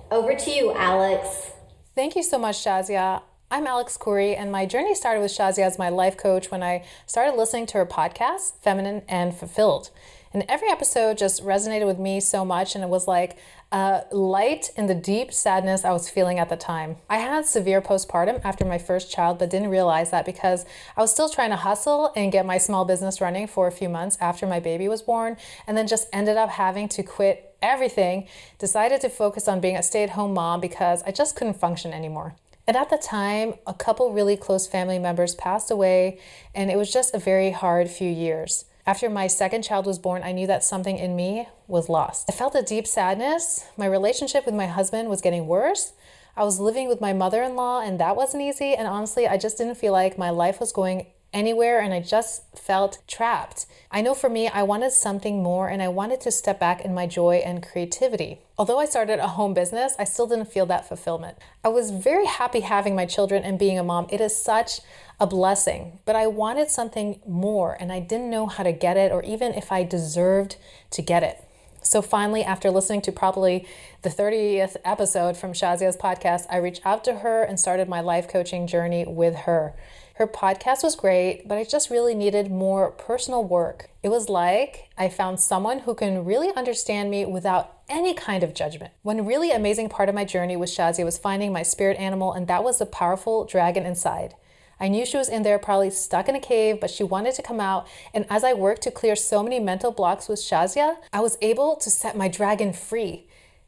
Over 0.10 0.36
to 0.36 0.52
you, 0.52 0.74
Alex. 0.74 1.52
Thank 1.96 2.16
you 2.16 2.24
so 2.24 2.38
much, 2.38 2.64
Shazia. 2.64 3.22
I'm 3.52 3.68
Alex 3.68 3.98
Khoury, 3.98 4.38
and 4.38 4.52
my 4.52 4.66
journey 4.66 4.96
started 4.96 5.20
with 5.20 5.32
Shazia 5.32 5.66
as 5.66 5.78
my 5.78 5.90
life 5.90 6.16
coach 6.16 6.50
when 6.50 6.64
I 6.64 6.86
started 7.06 7.36
listening 7.36 7.66
to 7.68 7.78
her 7.80 7.86
podcast, 7.86 8.54
Feminine 8.62 9.04
and 9.08 9.36
Fulfilled. 9.36 9.92
And 10.36 10.44
every 10.50 10.70
episode 10.70 11.18
just 11.18 11.46
resonated 11.46 11.86
with 11.86 11.98
me 11.98 12.20
so 12.20 12.44
much, 12.44 12.76
and 12.76 12.84
it 12.84 12.90
was 12.90 13.08
like 13.08 13.38
a 13.72 14.04
light 14.12 14.70
in 14.76 14.88
the 14.88 14.94
deep 14.94 15.32
sadness 15.32 15.86
I 15.86 15.94
was 15.94 16.10
feeling 16.10 16.40
at 16.40 16.50
the 16.50 16.58
time. 16.58 16.98
I 17.10 17.20
had 17.20 17.46
severe 17.46 17.82
postpartum 17.82 18.42
after 18.44 18.66
my 18.66 18.78
first 18.78 19.10
child, 19.10 19.40
but 19.40 19.50
didn't 19.50 19.70
realize 19.70 20.12
that 20.12 20.26
because 20.26 20.66
I 20.98 21.00
was 21.00 21.10
still 21.10 21.30
trying 21.30 21.52
to 21.52 21.56
hustle 21.56 22.12
and 22.18 22.34
get 22.34 22.46
my 22.46 22.58
small 22.58 22.84
business 22.84 23.22
running 23.22 23.48
for 23.48 23.68
a 23.68 23.72
few 23.72 23.88
months 23.88 24.18
after 24.20 24.46
my 24.46 24.60
baby 24.60 24.90
was 24.90 25.02
born, 25.02 25.38
and 25.68 25.78
then 25.78 25.88
just 25.88 26.10
ended 26.12 26.36
up 26.36 26.50
having 26.50 26.90
to 26.90 27.02
quit 27.02 27.56
everything, 27.62 28.28
decided 28.60 29.00
to 29.00 29.10
focus 29.10 29.48
on 29.48 29.62
being 29.62 29.78
a 29.78 29.84
stay 29.84 30.04
at 30.04 30.10
home 30.10 30.34
mom 30.34 30.60
because 30.60 31.02
I 31.04 31.12
just 31.12 31.38
couldn't 31.38 31.62
function 31.62 31.94
anymore. 31.94 32.36
And 32.68 32.76
at 32.76 32.90
the 32.90 32.98
time, 32.98 33.54
a 33.66 33.74
couple 33.74 34.12
really 34.12 34.36
close 34.36 34.68
family 34.68 35.00
members 35.00 35.34
passed 35.34 35.72
away, 35.72 36.20
and 36.54 36.70
it 36.70 36.76
was 36.76 36.92
just 36.92 37.16
a 37.16 37.20
very 37.20 37.52
hard 37.52 37.90
few 37.90 38.12
years. 38.12 38.66
After 38.88 39.10
my 39.10 39.26
second 39.26 39.64
child 39.64 39.88
was 39.88 39.98
born, 39.98 40.22
I 40.22 40.32
knew 40.32 40.46
that 40.46 40.64
something 40.64 41.00
in 41.00 41.16
me 41.16 41.48
was 41.68 41.90
lost. 41.90 42.30
I 42.30 42.34
felt 42.34 42.54
a 42.54 42.62
deep 42.62 42.86
sadness. 42.86 43.66
My 43.76 43.88
relationship 43.88 44.46
with 44.46 44.54
my 44.54 44.68
husband 44.68 45.10
was 45.10 45.22
getting 45.22 45.48
worse. 45.48 45.94
I 46.38 46.44
was 46.44 46.60
living 46.60 46.88
with 46.88 47.02
my 47.02 47.12
mother 47.12 47.42
in 47.42 47.56
law, 47.56 47.82
and 47.82 48.00
that 48.00 48.16
wasn't 48.16 48.44
easy. 48.44 48.76
And 48.76 48.88
honestly, 48.88 49.28
I 49.28 49.38
just 49.38 49.58
didn't 49.58 49.76
feel 49.76 49.92
like 49.92 50.20
my 50.20 50.30
life 50.30 50.60
was 50.60 50.72
going 50.72 51.08
anywhere 51.36 51.80
and 51.80 51.94
I 51.94 52.00
just 52.00 52.58
felt 52.58 53.00
trapped. 53.08 53.68
I 53.92 54.02
know 54.02 54.16
for 54.16 54.30
me, 54.30 54.48
I 54.48 54.64
wanted 54.64 54.92
something 54.92 55.44
more 55.44 55.68
and 55.68 55.84
I 55.84 55.90
wanted 55.90 56.22
to 56.22 56.32
step 56.32 56.60
back 56.60 56.84
in 56.84 56.94
my 56.94 57.06
joy 57.06 57.36
and 57.46 57.62
creativity. 57.62 58.40
Although 58.58 58.80
I 58.80 58.86
started 58.86 59.20
a 59.20 59.28
home 59.28 59.54
business, 59.54 59.94
I 60.00 60.06
still 60.06 60.26
didn't 60.26 60.52
feel 60.52 60.66
that 60.68 60.88
fulfillment. 60.88 61.38
I 61.64 61.68
was 61.68 61.92
very 61.92 62.26
happy 62.26 62.62
having 62.62 62.96
my 62.96 63.06
children 63.06 63.44
and 63.44 63.60
being 63.60 63.78
a 63.78 63.84
mom. 63.84 64.08
It 64.10 64.22
is 64.22 64.36
such 64.36 64.80
a 65.20 65.28
blessing, 65.28 66.00
but 66.06 66.16
I 66.16 66.26
wanted 66.28 66.72
something 66.72 67.20
more 67.28 67.78
and 67.80 67.92
I 67.92 68.00
didn't 68.00 68.30
know 68.30 68.48
how 68.48 68.64
to 68.64 68.72
get 68.72 68.98
it 68.98 69.12
or 69.12 69.22
even 69.24 69.54
if 69.54 69.72
I 69.72 69.84
deserved 69.84 70.56
to 70.92 71.02
get 71.02 71.22
it. 71.22 71.42
So 71.84 72.02
finally, 72.02 72.44
after 72.44 72.72
listening 72.72 73.02
to 73.04 73.12
probably 73.12 73.68
the 74.02 74.10
30th 74.10 74.76
episode 74.84 75.38
from 75.38 75.54
Shazia's 75.54 75.96
podcast, 75.96 76.46
I 76.50 76.58
reached 76.58 76.84
out 76.84 77.04
to 77.04 77.20
her 77.20 77.44
and 77.44 77.60
started 77.60 77.88
my 77.88 78.02
life 78.02 78.28
coaching 78.28 78.66
journey 78.66 79.06
with 79.06 79.36
her. 79.36 79.76
Her 80.16 80.28
podcast 80.28 80.82
was 80.82 80.96
great, 80.96 81.46
but 81.46 81.58
I 81.58 81.66
just 81.66 81.90
really 81.90 82.16
needed 82.16 82.50
more 82.50 82.90
personal 82.90 83.44
work. 83.44 83.90
It 84.02 84.08
was 84.08 84.30
like 84.30 84.88
I 84.98 85.10
found 85.10 85.42
someone 85.42 85.80
who 85.80 85.94
can 85.94 86.24
really 86.24 86.54
understand 86.56 87.12
me 87.12 87.26
without 87.26 87.80
any 87.90 88.14
kind 88.14 88.42
of 88.42 88.54
judgment. 88.54 88.94
One 89.02 89.26
really 89.26 89.52
amazing 89.52 89.90
part 89.90 90.08
of 90.08 90.16
my 90.16 90.24
journey 90.24 90.56
with 90.56 90.70
Shazia 90.70 91.04
was 91.04 91.18
finding 91.18 91.52
my 91.52 91.64
spirit 91.64 92.00
animal, 92.00 92.32
and 92.32 92.48
that 92.48 92.64
was 92.64 92.80
the 92.80 92.86
powerful 92.86 93.44
dragon 93.44 93.86
inside. 93.86 94.36
I 94.80 94.88
knew 94.88 95.06
she 95.06 95.18
was 95.18 95.28
in 95.28 95.44
there, 95.44 95.60
probably 95.60 95.90
stuck 95.90 96.30
in 96.30 96.36
a 96.36 96.40
cave, 96.40 96.80
but 96.80 96.92
she 96.92 97.04
wanted 97.04 97.36
to 97.36 97.42
come 97.42 97.60
out. 97.60 97.86
And 98.14 98.26
as 98.30 98.46
I 98.46 98.54
worked 98.54 98.84
to 98.84 98.92
clear 98.92 99.18
so 99.18 99.44
many 99.44 99.60
mental 99.60 99.92
blocks 99.92 100.30
with 100.30 100.40
Shazia, 100.40 100.96
I 101.12 101.20
was 101.20 101.38
able 101.42 101.76
to 101.76 101.90
set 101.90 102.16
my 102.16 102.30
dragon 102.30 102.72
free 102.72 103.25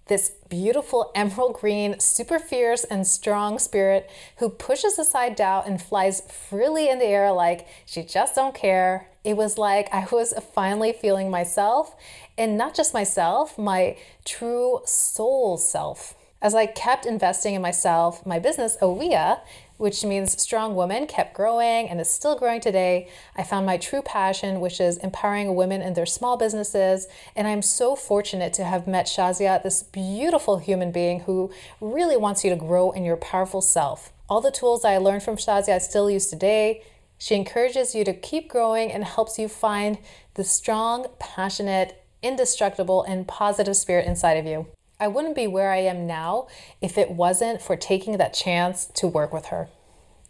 this 0.07 0.29
beautiful 0.49 1.11
emerald 1.15 1.53
green, 1.53 1.99
super 1.99 2.39
fierce 2.39 2.83
and 2.83 3.05
strong 3.05 3.59
spirit 3.59 4.09
who 4.37 4.49
pushes 4.49 4.97
aside 4.97 5.35
doubt 5.35 5.67
and 5.67 5.81
flies 5.81 6.21
freely 6.21 6.89
in 6.89 6.99
the 6.99 7.05
air 7.05 7.31
like 7.31 7.67
she 7.85 8.03
just 8.03 8.35
don't 8.35 8.55
care. 8.55 9.09
It 9.23 9.35
was 9.35 9.57
like 9.57 9.93
I 9.93 10.07
was 10.11 10.33
finally 10.53 10.93
feeling 10.93 11.29
myself 11.29 11.95
and 12.37 12.57
not 12.57 12.75
just 12.75 12.93
myself, 12.93 13.57
my 13.57 13.97
true 14.25 14.81
soul 14.85 15.57
self. 15.57 16.15
As 16.41 16.53
I 16.53 16.67
kept 16.67 17.05
investing 17.05 17.55
in 17.55 17.61
myself, 17.61 18.25
my 18.25 18.37
business, 18.37 18.77
Awea, 18.81 19.39
which 19.77 20.03
means 20.03 20.41
strong 20.41 20.75
woman, 20.75 21.07
kept 21.07 21.33
growing 21.33 21.87
and 21.87 22.01
is 22.01 22.09
still 22.09 22.37
growing 22.37 22.59
today. 22.59 23.09
I 23.35 23.43
found 23.43 23.65
my 23.65 23.77
true 23.77 24.01
passion, 24.01 24.59
which 24.59 24.81
is 24.81 24.97
empowering 24.97 25.55
women 25.55 25.81
in 25.81 25.93
their 25.93 26.05
small 26.05 26.37
businesses. 26.37 27.07
And 27.35 27.47
I'm 27.47 27.61
so 27.61 27.95
fortunate 27.95 28.53
to 28.53 28.63
have 28.63 28.87
met 28.87 29.05
Shazia, 29.05 29.61
this 29.61 29.83
beautiful 29.83 30.57
human 30.57 30.91
being 30.91 31.21
who 31.21 31.51
really 31.79 32.17
wants 32.17 32.43
you 32.43 32.49
to 32.49 32.55
grow 32.55 32.91
in 32.91 33.03
your 33.03 33.17
powerful 33.17 33.61
self. 33.61 34.11
All 34.29 34.41
the 34.41 34.51
tools 34.51 34.83
I 34.83 34.97
learned 34.97 35.23
from 35.23 35.37
Shazia 35.37 35.75
I 35.75 35.77
still 35.77 36.09
use 36.09 36.27
today. 36.27 36.83
She 37.17 37.35
encourages 37.35 37.95
you 37.95 38.03
to 38.03 38.13
keep 38.13 38.49
growing 38.49 38.91
and 38.91 39.03
helps 39.03 39.39
you 39.39 39.47
find 39.47 39.97
the 40.35 40.43
strong, 40.43 41.07
passionate, 41.19 42.03
indestructible, 42.21 43.03
and 43.03 43.27
positive 43.27 43.75
spirit 43.75 44.05
inside 44.05 44.37
of 44.37 44.45
you. 44.45 44.67
I 44.99 45.07
wouldn't 45.07 45.35
be 45.35 45.47
where 45.47 45.71
I 45.71 45.77
am 45.77 46.07
now 46.07 46.47
if 46.81 46.97
it 46.97 47.11
wasn't 47.11 47.61
for 47.61 47.75
taking 47.75 48.17
that 48.17 48.33
chance 48.33 48.85
to 48.95 49.07
work 49.07 49.31
with 49.31 49.47
her. 49.47 49.69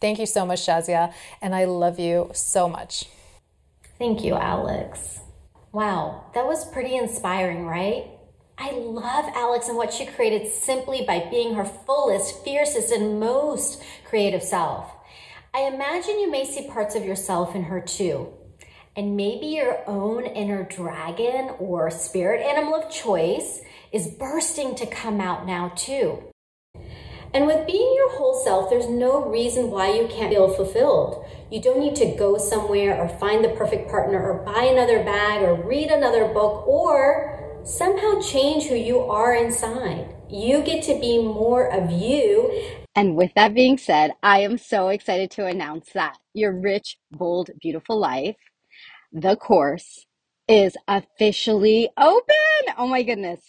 Thank 0.02 0.20
you 0.20 0.26
so 0.26 0.46
much, 0.46 0.60
Shazia, 0.60 1.14
and 1.42 1.56
I 1.56 1.66
love 1.66 2.00
you 2.00 2.30
so 2.34 2.68
much. 2.68 3.06
Thank 3.98 4.24
you, 4.24 4.36
Alex. 4.36 5.20
Wow, 5.72 6.26
that 6.34 6.46
was 6.46 6.70
pretty 6.72 6.96
inspiring, 6.96 7.66
right? 7.66 8.08
I 8.58 8.72
love 8.72 9.26
Alex 9.36 9.68
and 9.68 9.78
what 9.78 9.94
she 9.94 10.06
created 10.06 10.52
simply 10.52 11.04
by 11.06 11.28
being 11.30 11.56
her 11.56 11.66
fullest, 11.66 12.44
fiercest, 12.44 12.92
and 12.92 13.20
most 13.20 13.84
creative 14.06 14.44
self. 14.44 14.92
I 15.54 15.62
imagine 15.62 16.20
you 16.20 16.30
may 16.30 16.46
see 16.46 16.68
parts 16.68 16.96
of 16.96 17.06
yourself 17.06 17.56
in 17.56 17.64
her 17.64 17.80
too. 17.80 18.34
And 18.98 19.16
maybe 19.16 19.46
your 19.46 19.88
own 19.88 20.26
inner 20.26 20.64
dragon 20.64 21.52
or 21.60 21.92
spirit 21.92 22.42
animal 22.42 22.74
of 22.74 22.90
choice 22.90 23.62
is 23.94 24.08
bursting 24.08 24.74
to 24.74 24.88
come 24.88 25.22
out 25.22 25.46
now, 25.46 25.72
too. 25.76 26.24
And 27.32 27.46
with 27.46 27.68
being 27.68 27.94
your 27.96 28.18
whole 28.18 28.42
self, 28.44 28.72
there's 28.72 28.90
no 28.90 29.24
reason 29.24 29.70
why 29.70 29.94
you 29.94 30.08
can't 30.08 30.32
feel 30.32 30.50
fulfilled. 30.50 31.24
You 31.52 31.62
don't 31.62 31.80
need 31.80 31.96
to 31.98 32.16
go 32.18 32.40
somewhere 32.40 33.00
or 33.00 33.08
find 33.08 33.46
the 33.46 33.50
perfect 33.50 33.88
partner 33.88 34.20
or 34.20 34.44
buy 34.44 34.64
another 34.64 35.04
bag 35.04 35.44
or 35.44 35.54
read 35.54 35.92
another 35.92 36.34
book 36.34 36.68
or 36.68 37.62
somehow 37.64 38.20
change 38.20 38.64
who 38.64 38.76
you 38.76 39.02
are 39.02 39.36
inside. 39.36 40.16
You 40.28 40.64
get 40.64 40.84
to 40.86 41.00
be 41.00 41.22
more 41.22 41.72
of 41.72 41.92
you. 41.92 42.52
And 42.96 43.16
with 43.16 43.32
that 43.36 43.54
being 43.54 43.78
said, 43.78 44.14
I 44.24 44.40
am 44.40 44.58
so 44.58 44.88
excited 44.88 45.30
to 45.32 45.46
announce 45.46 45.92
that 45.94 46.18
your 46.34 46.60
rich, 46.60 46.98
bold, 47.12 47.52
beautiful 47.62 48.00
life, 48.00 48.36
the 49.12 49.36
course, 49.36 50.06
is 50.48 50.78
officially 50.88 51.90
open. 51.98 52.74
Oh 52.78 52.88
my 52.88 53.04
goodness. 53.04 53.42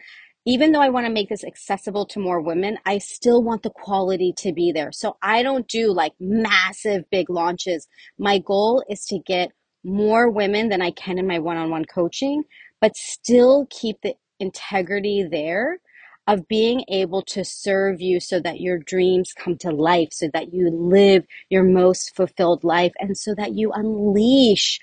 even 0.46 0.72
though 0.72 0.80
I 0.80 0.88
want 0.88 1.06
to 1.06 1.12
make 1.12 1.28
this 1.28 1.44
accessible 1.44 2.06
to 2.06 2.20
more 2.20 2.40
women, 2.40 2.78
I 2.86 2.98
still 2.98 3.42
want 3.42 3.62
the 3.62 3.70
quality 3.70 4.32
to 4.38 4.52
be 4.52 4.72
there. 4.72 4.92
So 4.92 5.16
I 5.22 5.42
don't 5.42 5.68
do 5.68 5.92
like 5.92 6.12
massive 6.20 7.04
big 7.10 7.28
launches. 7.28 7.88
My 8.18 8.38
goal 8.38 8.84
is 8.88 9.04
to 9.06 9.18
get 9.18 9.50
more 9.84 10.30
women 10.30 10.68
than 10.68 10.80
I 10.80 10.92
can 10.92 11.18
in 11.18 11.26
my 11.26 11.38
one 11.40 11.56
on 11.56 11.70
one 11.70 11.84
coaching, 11.84 12.44
but 12.80 12.96
still 12.96 13.66
keep 13.70 13.96
the 14.02 14.14
integrity 14.38 15.26
there 15.30 15.78
of 16.26 16.46
being 16.46 16.84
able 16.88 17.22
to 17.22 17.44
serve 17.44 18.00
you 18.00 18.20
so 18.20 18.38
that 18.40 18.60
your 18.60 18.78
dreams 18.78 19.32
come 19.32 19.56
to 19.58 19.70
life, 19.70 20.08
so 20.12 20.28
that 20.32 20.54
you 20.54 20.70
live 20.70 21.24
your 21.48 21.64
most 21.64 22.14
fulfilled 22.14 22.62
life, 22.62 22.92
and 23.00 23.18
so 23.18 23.34
that 23.34 23.52
you 23.54 23.72
unleash 23.72 24.78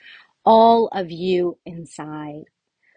all 0.48 0.88
of 0.94 1.12
you 1.12 1.58
inside. 1.66 2.46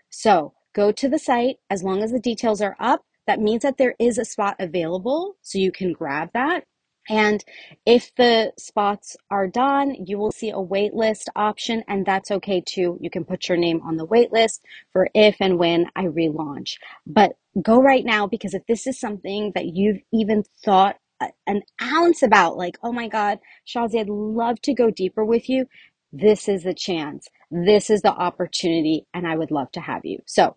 So 0.09 0.55
go 0.73 0.93
to 0.93 1.09
the 1.09 1.19
site. 1.19 1.57
As 1.69 1.83
long 1.83 2.01
as 2.01 2.13
the 2.13 2.21
details 2.21 2.63
are 2.63 2.77
up, 2.79 3.05
that 3.27 3.41
means 3.41 3.63
that 3.63 3.77
there 3.77 3.97
is 3.99 4.19
a 4.19 4.25
spot 4.25 4.55
available, 4.61 5.35
so 5.43 5.59
you 5.59 5.73
can 5.73 5.93
grab 5.93 6.31
that. 6.33 6.65
And 7.09 7.45
if 7.85 8.15
the 8.15 8.53
spots 8.57 9.17
are 9.33 9.49
done, 9.49 9.97
you 10.07 10.17
will 10.17 10.31
see 10.31 10.51
a 10.51 10.55
waitlist 10.55 11.25
option, 11.35 11.83
and 11.89 12.07
that's 12.07 12.31
okay 12.31 12.63
too. 12.65 12.99
You 13.01 13.11
can 13.11 13.25
put 13.25 13.49
your 13.49 13.59
name 13.59 13.81
on 13.83 13.97
the 13.97 14.07
waitlist 14.07 14.61
for 14.93 15.09
if 15.13 15.37
and 15.41 15.59
when 15.59 15.87
I 15.97 16.05
relaunch. 16.05 16.77
But 17.05 17.33
go 17.61 17.83
right 17.83 18.05
now 18.05 18.29
because 18.29 18.55
if 18.55 18.65
this 18.69 18.87
is 18.87 19.01
something 19.01 19.51
that 19.57 19.67
you've 19.67 20.03
even 20.13 20.45
thought 20.65 20.99
an 21.47 21.63
ounce 21.83 22.23
about, 22.23 22.57
like, 22.57 22.79
oh 22.83 22.93
my 22.93 23.09
God, 23.09 23.39
Shazi, 23.67 24.01
I'd 24.01 24.09
love 24.09 24.61
to 24.63 24.75
go 24.75 24.91
deeper 24.91 25.25
with 25.25 25.49
you, 25.49 25.67
this 26.13 26.49
is 26.49 26.65
the 26.65 26.75
chance. 26.75 27.29
This 27.51 27.89
is 27.91 28.03
the 28.03 28.13
opportunity, 28.13 29.07
and 29.15 29.27
I 29.27 29.37
would 29.37 29.51
love 29.51 29.73
to 29.73 29.81
have 29.81 30.05
you. 30.05 30.21
So, 30.27 30.57